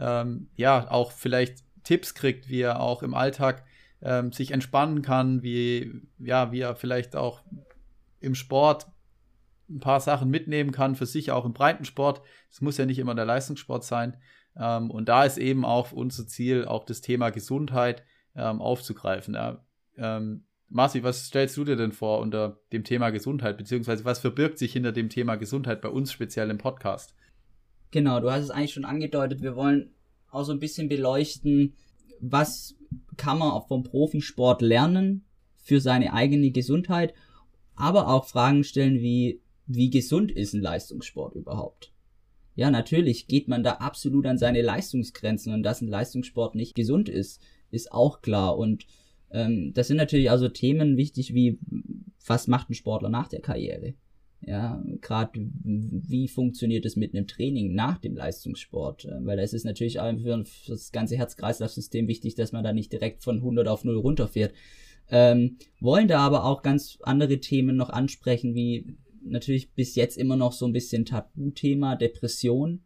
ähm, 0.00 0.48
ja 0.56 0.90
auch 0.90 1.12
vielleicht 1.12 1.58
Tipps 1.84 2.14
kriegt, 2.14 2.48
wie 2.48 2.62
er 2.62 2.80
auch 2.80 3.02
im 3.02 3.14
Alltag 3.14 3.64
ähm, 4.02 4.32
sich 4.32 4.50
entspannen 4.50 5.02
kann, 5.02 5.42
wie, 5.42 6.02
ja, 6.18 6.52
wie 6.52 6.60
er 6.60 6.74
vielleicht 6.74 7.14
auch 7.14 7.42
im 8.20 8.34
Sport 8.34 8.86
ein 9.68 9.80
paar 9.80 10.00
Sachen 10.00 10.30
mitnehmen 10.30 10.72
kann, 10.72 10.96
für 10.96 11.06
sich 11.06 11.30
auch 11.30 11.44
im 11.44 11.52
Breitensport. 11.52 12.22
Es 12.50 12.60
muss 12.60 12.76
ja 12.76 12.86
nicht 12.86 12.98
immer 12.98 13.14
der 13.14 13.24
Leistungssport 13.24 13.84
sein. 13.84 14.16
Ähm, 14.56 14.90
und 14.90 15.08
da 15.08 15.24
ist 15.24 15.38
eben 15.38 15.64
auch 15.64 15.92
unser 15.92 16.26
Ziel, 16.26 16.64
auch 16.64 16.84
das 16.84 17.02
Thema 17.02 17.30
Gesundheit 17.30 18.02
ähm, 18.34 18.60
aufzugreifen. 18.60 19.34
Ja. 19.34 19.64
Ähm, 19.96 20.44
Marci, 20.68 21.02
was 21.02 21.26
stellst 21.26 21.56
du 21.56 21.64
dir 21.64 21.76
denn 21.76 21.92
vor 21.92 22.20
unter 22.20 22.60
dem 22.72 22.84
Thema 22.84 23.10
Gesundheit, 23.10 23.58
beziehungsweise 23.58 24.04
was 24.04 24.20
verbirgt 24.20 24.58
sich 24.58 24.72
hinter 24.72 24.92
dem 24.92 25.08
Thema 25.08 25.36
Gesundheit 25.36 25.80
bei 25.80 25.88
uns 25.88 26.12
speziell 26.12 26.48
im 26.50 26.58
Podcast? 26.58 27.14
Genau, 27.90 28.20
du 28.20 28.30
hast 28.30 28.44
es 28.44 28.50
eigentlich 28.50 28.72
schon 28.72 28.84
angedeutet. 28.84 29.42
Wir 29.42 29.56
wollen 29.56 29.90
auch 30.30 30.44
so 30.44 30.52
ein 30.52 30.60
bisschen 30.60 30.88
beleuchten, 30.88 31.74
was 32.20 32.76
kann 33.16 33.38
man 33.38 33.50
auch 33.50 33.68
vom 33.68 33.82
Profisport 33.82 34.62
lernen 34.62 35.24
für 35.56 35.80
seine 35.80 36.12
eigene 36.12 36.50
Gesundheit, 36.50 37.14
aber 37.74 38.08
auch 38.08 38.26
Fragen 38.26 38.64
stellen 38.64 39.00
wie, 39.00 39.40
wie 39.66 39.90
gesund 39.90 40.30
ist 40.30 40.54
ein 40.54 40.60
Leistungssport 40.60 41.34
überhaupt? 41.34 41.92
Ja, 42.54 42.70
natürlich 42.70 43.26
geht 43.26 43.48
man 43.48 43.62
da 43.62 43.74
absolut 43.74 44.26
an 44.26 44.38
seine 44.38 44.62
Leistungsgrenzen 44.62 45.54
und 45.54 45.62
dass 45.62 45.80
ein 45.80 45.88
Leistungssport 45.88 46.54
nicht 46.54 46.74
gesund 46.74 47.08
ist, 47.08 47.40
ist 47.70 47.92
auch 47.92 48.20
klar. 48.22 48.58
Und 48.58 48.86
ähm, 49.30 49.72
das 49.74 49.88
sind 49.88 49.96
natürlich 49.96 50.30
also 50.30 50.48
Themen 50.48 50.96
wichtig 50.96 51.32
wie, 51.34 51.58
was 52.26 52.48
macht 52.48 52.70
ein 52.70 52.74
Sportler 52.74 53.08
nach 53.08 53.28
der 53.28 53.40
Karriere? 53.40 53.94
Ja, 54.42 54.82
gerade 55.02 55.32
wie 55.34 56.26
funktioniert 56.26 56.86
es 56.86 56.96
mit 56.96 57.14
einem 57.14 57.26
Training 57.26 57.74
nach 57.74 57.98
dem 57.98 58.16
Leistungssport? 58.16 59.04
Äh, 59.04 59.24
weil 59.24 59.36
da 59.36 59.42
ist 59.42 59.54
es 59.54 59.64
natürlich 59.64 60.00
auch 60.00 60.10
für 60.18 60.44
das 60.68 60.92
ganze 60.92 61.16
Herz-Kreislauf-System 61.16 62.08
wichtig, 62.08 62.36
dass 62.36 62.52
man 62.52 62.64
da 62.64 62.72
nicht 62.72 62.92
direkt 62.92 63.22
von 63.22 63.36
100 63.36 63.68
auf 63.68 63.84
0 63.84 63.96
runterfährt. 63.96 64.54
Ähm, 65.10 65.58
wollen 65.80 66.08
da 66.08 66.20
aber 66.20 66.44
auch 66.44 66.62
ganz 66.62 66.98
andere 67.02 67.38
Themen 67.40 67.76
noch 67.76 67.90
ansprechen, 67.90 68.54
wie 68.54 68.96
natürlich 69.22 69.72
bis 69.72 69.94
jetzt 69.94 70.16
immer 70.16 70.36
noch 70.36 70.52
so 70.52 70.66
ein 70.66 70.72
bisschen 70.72 71.04
Tabuthema 71.04 71.96
Depression. 71.96 72.82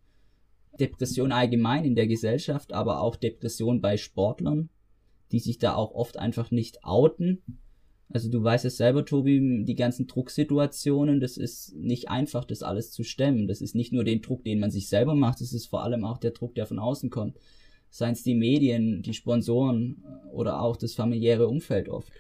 Depression 0.81 1.31
allgemein 1.31 1.85
in 1.85 1.95
der 1.95 2.09
Gesellschaft, 2.09 2.73
aber 2.73 3.01
auch 3.01 3.15
Depression 3.15 3.81
bei 3.81 3.97
Sportlern, 3.97 4.71
die 5.31 5.39
sich 5.39 5.59
da 5.59 5.77
auch 5.77 5.93
oft 5.93 6.19
einfach 6.19 6.51
nicht 6.51 6.83
outen 6.83 7.43
also 8.13 8.31
du 8.31 8.43
weißt 8.43 8.65
es 8.65 8.77
selber, 8.77 9.05
Tobi, 9.05 9.65
die 9.65 9.75
ganzen 9.75 10.07
Drucksituationen, 10.07 11.21
das 11.21 11.37
ist 11.37 11.75
nicht 11.75 12.11
einfach, 12.11 12.45
das 12.45 12.63
alles 12.63 12.93
zu 12.93 13.03
stemmen. 13.03 13.49
Das 13.49 13.61
ist 13.61 13.75
nicht 13.75 13.93
nur 13.93 14.05
den 14.05 14.23
Druck, 14.23 14.45
den 14.45 14.61
man 14.61 14.71
sich 14.71 14.89
selber 14.89 15.15
macht, 15.15 15.41
das 15.41 15.53
ist 15.53 15.67
vor 15.67 15.83
allem 15.83 16.05
auch 16.05 16.19
der 16.19 16.33
Druck, 16.33 16.55
der 16.55 16.67
von 16.67 16.79
außen 16.79 17.11
kommt. 17.11 17.39
Seien 17.91 18.13
es 18.13 18.23
die 18.23 18.35
Medien, 18.35 19.03
die 19.03 19.15
Sponsoren 19.15 20.05
oder 20.33 20.61
auch 20.61 20.77
das 20.77 20.95
familiäre 20.95 21.47
Umfeld 21.47 21.89
oft. 21.89 22.13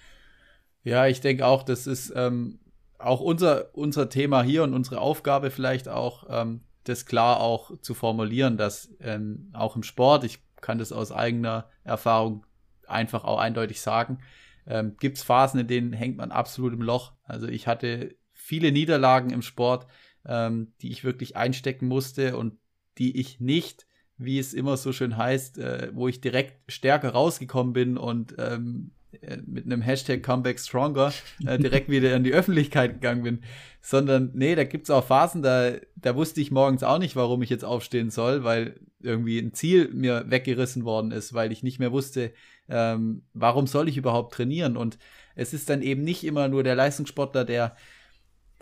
Ja, 0.85 1.07
ich 1.07 1.20
denke 1.20 1.47
auch, 1.47 1.62
das 1.62 1.87
ist 1.87 2.12
ähm, 2.14 2.61
auch 2.99 3.20
unser, 3.20 3.75
unser 3.75 4.09
Thema 4.09 4.42
hier 4.42 4.62
und 4.62 4.75
unsere 4.75 5.01
Aufgabe 5.01 5.51
vielleicht 5.51 5.88
auch, 5.88 6.27
ähm, 6.29 6.61
das 6.85 7.07
klar 7.07 7.40
auch 7.40 7.79
zu 7.81 7.94
formulieren, 7.94 8.57
dass 8.57 8.90
ähm, 9.01 9.51
auch 9.55 9.75
im 9.75 9.83
Sport, 9.83 10.25
ich 10.25 10.38
kann 10.61 10.79
das 10.79 10.92
aus 10.92 11.12
eigener 11.12 11.68
Erfahrung 11.83 12.44
einfach 12.87 13.25
auch 13.25 13.38
eindeutig 13.38 13.81
sagen, 13.81 14.18
ähm, 14.66 14.96
gibt 14.98 15.18
es 15.18 15.22
Phasen, 15.22 15.61
in 15.61 15.66
denen 15.66 15.92
hängt 15.92 16.16
man 16.16 16.31
absolut 16.31 16.72
im 16.72 16.83
Loch. 16.83 17.12
Also 17.24 17.46
ich 17.46 17.66
hatte 17.66 18.16
viele 18.33 18.72
Niederlagen 18.72 19.31
im 19.31 19.42
Sport, 19.42 19.87
ähm, 20.27 20.72
die 20.81 20.90
ich 20.90 21.05
wirklich 21.05 21.37
einstecken 21.37 21.87
musste 21.87 22.37
und 22.37 22.59
die 22.98 23.18
ich 23.18 23.40
nicht, 23.40 23.87
wie 24.16 24.38
es 24.38 24.55
immer 24.55 24.77
so 24.77 24.92
schön 24.92 25.16
heißt, 25.16 25.59
äh, 25.59 25.90
wo 25.92 26.09
ich 26.09 26.20
direkt 26.20 26.70
stärker 26.70 27.11
rausgekommen 27.11 27.72
bin 27.72 27.96
und 27.96 28.35
ähm, 28.38 28.92
äh, 29.03 29.03
mit 29.46 29.64
einem 29.64 29.83
Hashtag 29.83 30.22
Comeback 30.22 30.61
Stronger 30.61 31.12
äh, 31.46 31.59
direkt 31.59 31.88
wieder 31.88 32.14
in 32.14 32.24
die 32.24 32.33
Öffentlichkeit 32.33 32.94
gegangen 32.94 33.22
bin, 33.22 33.42
sondern 33.81 34.31
nee, 34.35 34.55
da 34.55 34.64
gibt 34.64 34.85
es 34.85 34.90
auch 34.90 35.05
Phasen, 35.05 35.42
da, 35.42 35.72
da 35.96 36.16
wusste 36.16 36.40
ich 36.40 36.50
morgens 36.50 36.83
auch 36.83 36.98
nicht, 36.98 37.16
warum 37.16 37.42
ich 37.42 37.50
jetzt 37.50 37.64
aufstehen 37.64 38.11
soll, 38.11 38.44
weil 38.44 38.81
irgendwie 39.00 39.38
ein 39.38 39.53
Ziel 39.53 39.90
mir 39.92 40.24
weggerissen 40.29 40.85
worden 40.85 41.11
ist, 41.11 41.35
weil 41.35 41.53
ich 41.53 41.62
nicht 41.62 41.79
mehr 41.79 41.92
wusste, 41.92 42.33
ähm, 42.68 43.22
warum 43.35 43.66
soll 43.66 43.88
ich 43.88 43.96
überhaupt 43.96 44.35
trainieren? 44.35 44.77
Und 44.77 44.98
es 45.35 45.53
ist 45.53 45.68
dann 45.68 45.83
eben 45.83 46.03
nicht 46.03 46.24
immer 46.24 46.48
nur 46.48 46.62
der 46.62 46.74
Leistungssportler, 46.74 47.44
der 47.44 47.77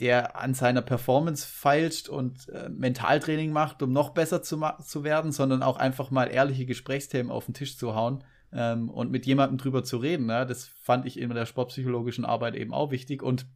der 0.00 0.36
an 0.40 0.54
seiner 0.54 0.82
Performance 0.82 1.46
feilscht 1.46 2.08
und 2.08 2.48
äh, 2.48 2.68
Mentaltraining 2.68 3.52
macht, 3.52 3.82
um 3.82 3.92
noch 3.92 4.10
besser 4.10 4.42
zu, 4.42 4.60
zu 4.84 5.04
werden, 5.04 5.30
sondern 5.30 5.62
auch 5.62 5.76
einfach 5.76 6.10
mal 6.10 6.24
ehrliche 6.24 6.66
Gesprächsthemen 6.66 7.30
auf 7.30 7.44
den 7.44 7.54
Tisch 7.54 7.76
zu 7.76 7.94
hauen 7.94 8.24
ähm, 8.52 8.88
und 8.88 9.10
mit 9.10 9.26
jemandem 9.26 9.58
drüber 9.58 9.84
zu 9.84 9.96
reden. 9.98 10.28
Ja? 10.28 10.44
Das 10.44 10.66
fand 10.66 11.06
ich 11.06 11.18
in 11.18 11.30
der 11.30 11.46
sportpsychologischen 11.46 12.24
Arbeit 12.24 12.54
eben 12.54 12.72
auch 12.72 12.90
wichtig. 12.90 13.22
Und 13.22 13.46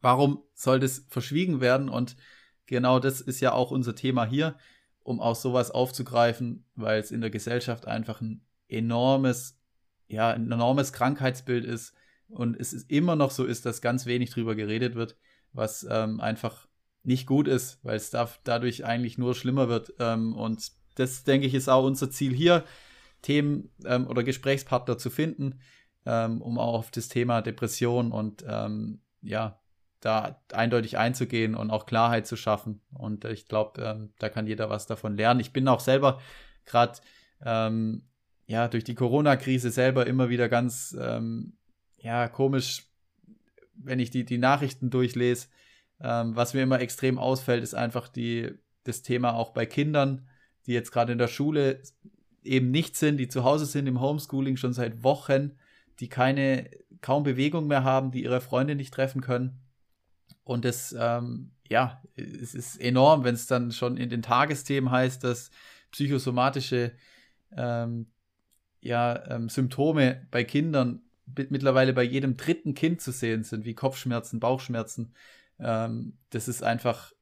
warum 0.00 0.42
soll 0.54 0.80
das 0.80 1.06
verschwiegen 1.08 1.60
werden? 1.60 1.88
Und 1.88 2.16
genau 2.66 2.98
das 2.98 3.20
ist 3.20 3.40
ja 3.40 3.52
auch 3.52 3.70
unser 3.70 3.94
Thema 3.94 4.24
hier, 4.24 4.56
um 5.02 5.20
auch 5.20 5.36
sowas 5.36 5.70
aufzugreifen, 5.70 6.64
weil 6.74 7.00
es 7.00 7.10
in 7.10 7.20
der 7.20 7.30
Gesellschaft 7.30 7.86
einfach 7.86 8.20
ein 8.20 8.44
enormes, 8.68 9.58
ja, 10.08 10.30
ein 10.30 10.50
enormes 10.50 10.92
Krankheitsbild 10.92 11.64
ist 11.64 11.94
und 12.32 12.58
es 12.58 12.72
ist 12.72 12.90
immer 12.90 13.14
noch 13.14 13.30
so 13.30 13.44
ist, 13.44 13.66
dass 13.66 13.82
ganz 13.82 14.06
wenig 14.06 14.30
drüber 14.30 14.54
geredet 14.54 14.94
wird, 14.94 15.16
was 15.52 15.86
ähm, 15.88 16.20
einfach 16.20 16.66
nicht 17.02 17.26
gut 17.26 17.46
ist, 17.46 17.78
weil 17.82 17.96
es 17.96 18.10
da, 18.10 18.28
dadurch 18.44 18.84
eigentlich 18.84 19.18
nur 19.18 19.34
schlimmer 19.34 19.68
wird. 19.68 19.92
Ähm, 19.98 20.34
und 20.34 20.72
das, 20.94 21.24
denke 21.24 21.46
ich, 21.46 21.54
ist 21.54 21.68
auch 21.68 21.84
unser 21.84 22.10
Ziel 22.10 22.32
hier, 22.32 22.64
Themen 23.22 23.70
ähm, 23.84 24.06
oder 24.06 24.22
Gesprächspartner 24.22 24.98
zu 24.98 25.08
finden, 25.08 25.60
ähm, 26.04 26.42
um 26.42 26.58
auch 26.58 26.74
auf 26.74 26.90
das 26.90 27.08
Thema 27.08 27.40
Depression 27.40 28.12
und 28.12 28.44
ähm, 28.46 29.00
ja, 29.22 29.60
da 30.00 30.42
eindeutig 30.52 30.98
einzugehen 30.98 31.54
und 31.54 31.70
auch 31.70 31.86
Klarheit 31.86 32.26
zu 32.26 32.36
schaffen. 32.36 32.80
Und 32.92 33.24
ich 33.24 33.46
glaube, 33.46 33.80
ähm, 33.80 34.12
da 34.18 34.28
kann 34.28 34.48
jeder 34.48 34.68
was 34.68 34.86
davon 34.86 35.16
lernen. 35.16 35.38
Ich 35.38 35.52
bin 35.52 35.68
auch 35.68 35.80
selber 35.80 36.20
gerade 36.66 36.98
ähm, 37.44 38.02
ja 38.46 38.66
durch 38.66 38.82
die 38.82 38.96
Corona-Krise 38.96 39.70
selber 39.70 40.06
immer 40.06 40.28
wieder 40.28 40.48
ganz 40.48 40.94
ja 41.96 42.28
komisch, 42.28 42.88
wenn 43.74 44.00
ich 44.00 44.10
die, 44.10 44.24
die 44.24 44.38
Nachrichten 44.38 44.90
durchlese. 44.90 45.46
Was 45.98 46.52
mir 46.52 46.62
immer 46.62 46.80
extrem 46.80 47.16
ausfällt, 47.16 47.62
ist 47.62 47.74
einfach 47.74 48.08
die, 48.08 48.58
das 48.82 49.02
Thema 49.02 49.34
auch 49.34 49.50
bei 49.50 49.66
Kindern, 49.66 50.26
die 50.66 50.72
jetzt 50.72 50.90
gerade 50.90 51.12
in 51.12 51.18
der 51.18 51.28
Schule 51.28 51.80
eben 52.42 52.70
nicht 52.70 52.96
sind, 52.96 53.18
die 53.18 53.28
zu 53.28 53.44
Hause 53.44 53.66
sind 53.66 53.86
im 53.86 54.00
Homeschooling 54.00 54.56
schon 54.56 54.72
seit 54.72 55.02
Wochen, 55.02 55.52
die 56.00 56.08
keine, 56.08 56.70
kaum 57.00 57.22
Bewegung 57.22 57.66
mehr 57.66 57.84
haben, 57.84 58.10
die 58.10 58.22
ihre 58.22 58.40
Freunde 58.40 58.74
nicht 58.74 58.92
treffen 58.92 59.20
können. 59.20 59.60
Und 60.44 60.64
es, 60.64 60.94
ähm, 60.98 61.52
ja, 61.68 62.02
es 62.16 62.54
ist 62.54 62.80
enorm, 62.80 63.24
wenn 63.24 63.34
es 63.34 63.46
dann 63.46 63.72
schon 63.72 63.96
in 63.96 64.10
den 64.10 64.22
Tagesthemen 64.22 64.90
heißt, 64.90 65.22
dass 65.22 65.50
psychosomatische 65.92 66.92
ähm, 67.56 68.06
ja, 68.80 69.24
ähm, 69.30 69.48
Symptome 69.48 70.26
bei 70.30 70.44
Kindern 70.44 71.02
mittlerweile 71.26 71.92
bei 71.92 72.02
jedem 72.02 72.36
dritten 72.36 72.74
Kind 72.74 73.00
zu 73.00 73.12
sehen 73.12 73.44
sind, 73.44 73.64
wie 73.64 73.74
Kopfschmerzen, 73.74 74.40
Bauchschmerzen. 74.40 75.14
Ähm, 75.58 76.18
das 76.30 76.48
ist 76.48 76.62
einfach 76.62 77.12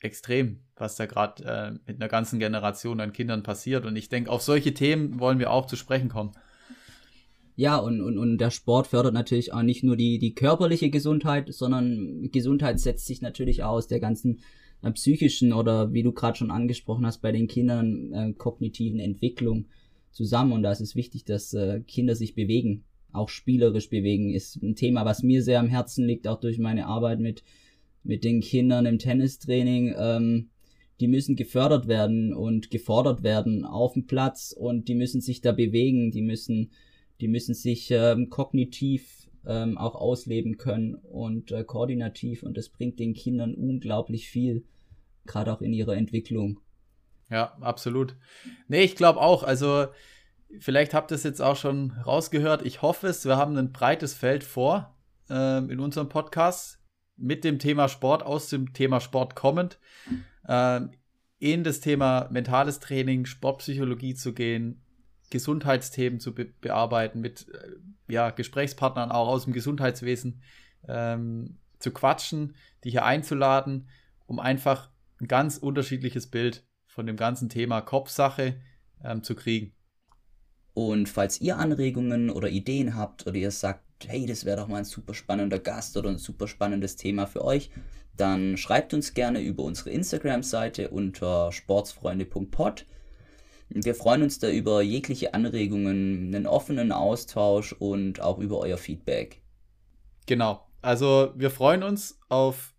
extrem, 0.00 0.60
was 0.76 0.96
da 0.96 1.06
gerade 1.06 1.44
äh, 1.44 1.70
mit 1.86 2.00
einer 2.00 2.08
ganzen 2.08 2.38
Generation 2.38 3.00
an 3.00 3.12
Kindern 3.12 3.42
passiert. 3.42 3.84
Und 3.84 3.96
ich 3.96 4.08
denke, 4.08 4.30
auf 4.30 4.42
solche 4.42 4.74
Themen 4.74 5.18
wollen 5.18 5.38
wir 5.38 5.50
auch 5.50 5.66
zu 5.66 5.76
sprechen 5.76 6.08
kommen. 6.08 6.32
Ja, 7.56 7.76
und, 7.76 8.00
und, 8.00 8.18
und 8.18 8.38
der 8.38 8.52
Sport 8.52 8.86
fördert 8.86 9.14
natürlich 9.14 9.52
auch 9.52 9.62
nicht 9.62 9.82
nur 9.82 9.96
die, 9.96 10.20
die 10.20 10.34
körperliche 10.34 10.90
Gesundheit, 10.90 11.52
sondern 11.52 12.30
Gesundheit 12.30 12.78
setzt 12.78 13.06
sich 13.06 13.20
natürlich 13.20 13.64
auch 13.64 13.72
aus 13.72 13.88
der 13.88 13.98
ganzen 13.98 14.40
äh, 14.82 14.92
psychischen 14.92 15.52
oder 15.52 15.92
wie 15.92 16.04
du 16.04 16.12
gerade 16.12 16.38
schon 16.38 16.52
angesprochen 16.52 17.04
hast, 17.04 17.20
bei 17.20 17.32
den 17.32 17.48
Kindern 17.48 18.12
äh, 18.12 18.32
kognitiven 18.34 19.00
Entwicklung 19.00 19.66
zusammen. 20.12 20.52
Und 20.52 20.62
da 20.62 20.70
ist 20.70 20.80
es 20.80 20.94
wichtig, 20.94 21.24
dass 21.24 21.52
äh, 21.52 21.80
Kinder 21.80 22.14
sich 22.14 22.36
bewegen, 22.36 22.84
auch 23.12 23.28
spielerisch 23.28 23.90
bewegen. 23.90 24.30
Ist 24.30 24.62
ein 24.62 24.76
Thema, 24.76 25.04
was 25.04 25.24
mir 25.24 25.42
sehr 25.42 25.58
am 25.58 25.68
Herzen 25.68 26.06
liegt, 26.06 26.28
auch 26.28 26.38
durch 26.38 26.60
meine 26.60 26.86
Arbeit 26.86 27.18
mit, 27.18 27.42
mit 28.08 28.24
den 28.24 28.40
Kindern 28.40 28.86
im 28.86 28.98
Tennistraining. 28.98 29.94
Ähm, 29.96 30.48
die 30.98 31.06
müssen 31.06 31.36
gefördert 31.36 31.86
werden 31.86 32.34
und 32.34 32.70
gefordert 32.70 33.22
werden 33.22 33.64
auf 33.64 33.92
dem 33.92 34.06
Platz 34.06 34.52
und 34.56 34.88
die 34.88 34.96
müssen 34.96 35.20
sich 35.20 35.40
da 35.40 35.52
bewegen, 35.52 36.10
die 36.10 36.22
müssen 36.22 36.72
die 37.20 37.28
müssen 37.28 37.54
sich 37.54 37.90
ähm, 37.90 38.30
kognitiv 38.30 39.28
ähm, 39.46 39.76
auch 39.76 39.94
ausleben 39.94 40.56
können 40.56 40.94
und 40.94 41.52
äh, 41.52 41.64
koordinativ 41.64 42.42
und 42.42 42.56
das 42.56 42.68
bringt 42.68 42.98
den 42.98 43.14
Kindern 43.14 43.54
unglaublich 43.54 44.28
viel, 44.28 44.64
gerade 45.26 45.52
auch 45.52 45.60
in 45.60 45.72
ihrer 45.72 45.96
Entwicklung. 45.96 46.60
Ja, 47.30 47.56
absolut. 47.60 48.16
Nee, 48.68 48.82
ich 48.82 48.96
glaube 48.96 49.20
auch, 49.20 49.42
also 49.42 49.86
vielleicht 50.60 50.94
habt 50.94 51.12
ihr 51.12 51.16
es 51.16 51.24
jetzt 51.24 51.42
auch 51.42 51.56
schon 51.56 51.90
rausgehört. 51.90 52.64
Ich 52.64 52.82
hoffe 52.82 53.08
es, 53.08 53.26
wir 53.26 53.36
haben 53.36 53.56
ein 53.56 53.72
breites 53.72 54.14
Feld 54.14 54.44
vor 54.44 54.96
ähm, 55.28 55.70
in 55.70 55.80
unserem 55.80 56.08
Podcast 56.08 56.78
mit 57.18 57.44
dem 57.44 57.58
Thema 57.58 57.88
Sport, 57.88 58.22
aus 58.22 58.48
dem 58.48 58.72
Thema 58.72 59.00
Sport 59.00 59.34
kommend, 59.34 59.78
ähm, 60.48 60.90
in 61.38 61.64
das 61.64 61.80
Thema 61.80 62.28
mentales 62.30 62.80
Training, 62.80 63.26
Sportpsychologie 63.26 64.14
zu 64.14 64.32
gehen, 64.32 64.82
Gesundheitsthemen 65.30 66.20
zu 66.20 66.34
be 66.34 66.46
bearbeiten, 66.60 67.20
mit 67.20 67.48
äh, 67.48 68.12
ja, 68.12 68.30
Gesprächspartnern 68.30 69.10
auch 69.10 69.28
aus 69.28 69.44
dem 69.44 69.52
Gesundheitswesen 69.52 70.42
ähm, 70.86 71.58
zu 71.78 71.90
quatschen, 71.90 72.56
die 72.84 72.90
hier 72.90 73.04
einzuladen, 73.04 73.88
um 74.26 74.40
einfach 74.40 74.90
ein 75.20 75.28
ganz 75.28 75.58
unterschiedliches 75.58 76.28
Bild 76.28 76.64
von 76.86 77.06
dem 77.06 77.16
ganzen 77.16 77.48
Thema 77.48 77.80
Kopfsache 77.80 78.60
ähm, 79.04 79.22
zu 79.22 79.34
kriegen. 79.34 79.74
Und 80.78 81.08
falls 81.08 81.40
ihr 81.40 81.56
Anregungen 81.56 82.30
oder 82.30 82.48
Ideen 82.48 82.94
habt 82.94 83.26
oder 83.26 83.36
ihr 83.36 83.50
sagt, 83.50 83.82
hey, 84.06 84.26
das 84.26 84.44
wäre 84.44 84.58
doch 84.58 84.68
mal 84.68 84.76
ein 84.76 84.84
super 84.84 85.12
spannender 85.12 85.58
Gast 85.58 85.96
oder 85.96 86.08
ein 86.08 86.18
super 86.18 86.46
spannendes 86.46 86.94
Thema 86.94 87.26
für 87.26 87.44
euch, 87.44 87.70
dann 88.16 88.56
schreibt 88.56 88.94
uns 88.94 89.12
gerne 89.12 89.40
über 89.40 89.64
unsere 89.64 89.90
Instagram-Seite 89.90 90.90
unter 90.90 91.50
sportsfreunde.pod 91.50 92.86
wir 93.70 93.94
freuen 93.94 94.22
uns 94.22 94.38
da 94.38 94.48
über 94.48 94.82
jegliche 94.82 95.34
Anregungen, 95.34 96.34
einen 96.34 96.46
offenen 96.46 96.90
Austausch 96.90 97.72
und 97.72 98.20
auch 98.20 98.38
über 98.38 98.58
euer 98.58 98.78
Feedback. 98.78 99.42
Genau. 100.26 100.66
Also 100.80 101.32
wir 101.36 101.50
freuen 101.50 101.82
uns 101.82 102.18
auf 102.28 102.74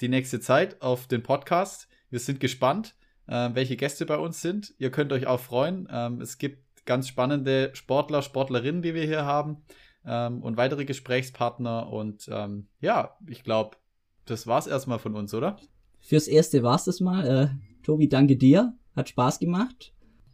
die 0.00 0.08
nächste 0.08 0.38
Zeit, 0.38 0.80
auf 0.80 1.08
den 1.08 1.22
Podcast. 1.22 1.88
Wir 2.10 2.20
sind 2.20 2.40
gespannt, 2.40 2.94
äh, 3.26 3.50
welche 3.54 3.76
Gäste 3.76 4.06
bei 4.06 4.16
uns 4.16 4.40
sind. 4.40 4.74
Ihr 4.78 4.90
könnt 4.90 5.12
euch 5.12 5.26
auch 5.26 5.40
freuen. 5.40 5.88
Ähm, 5.90 6.20
es 6.20 6.38
gibt 6.38 6.67
ganz 6.88 7.06
spannende 7.06 7.70
Sportler, 7.74 8.22
Sportlerinnen, 8.22 8.82
die 8.82 8.94
wir 8.94 9.04
hier 9.04 9.26
haben 9.26 9.58
ähm, 10.06 10.42
und 10.42 10.56
weitere 10.56 10.86
Gesprächspartner. 10.86 11.92
Und 11.92 12.28
ähm, 12.32 12.66
ja, 12.80 13.16
ich 13.28 13.44
glaube, 13.44 13.76
das 14.24 14.46
war 14.46 14.58
es 14.58 14.66
erstmal 14.66 14.98
von 14.98 15.14
uns, 15.14 15.34
oder? 15.34 15.58
Fürs 16.00 16.26
Erste 16.26 16.62
war 16.62 16.76
es 16.76 16.84
das 16.84 17.00
mal. 17.00 17.26
Äh, 17.26 17.84
Tobi, 17.84 18.08
danke 18.08 18.36
dir. 18.36 18.74
Hat 18.96 19.10
Spaß 19.10 19.38
gemacht. 19.38 19.92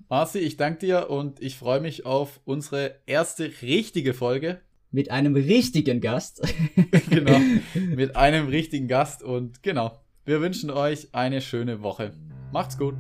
Marci, 0.08 0.38
ich 0.38 0.56
danke 0.56 0.86
dir 0.86 1.10
und 1.10 1.42
ich 1.42 1.56
freue 1.56 1.80
mich 1.80 2.06
auf 2.06 2.40
unsere 2.44 3.00
erste 3.06 3.50
richtige 3.62 4.14
Folge. 4.14 4.60
Mit 4.92 5.10
einem 5.10 5.34
richtigen 5.34 6.00
Gast. 6.00 6.40
genau, 7.10 7.40
mit 7.74 8.14
einem 8.14 8.46
richtigen 8.46 8.86
Gast 8.86 9.24
und 9.24 9.64
genau. 9.64 9.98
Wir 10.24 10.40
wünschen 10.40 10.70
euch 10.70 11.08
eine 11.12 11.40
schöne 11.40 11.82
Woche. 11.82 12.12
Macht's 12.52 12.78
gut. 12.78 12.94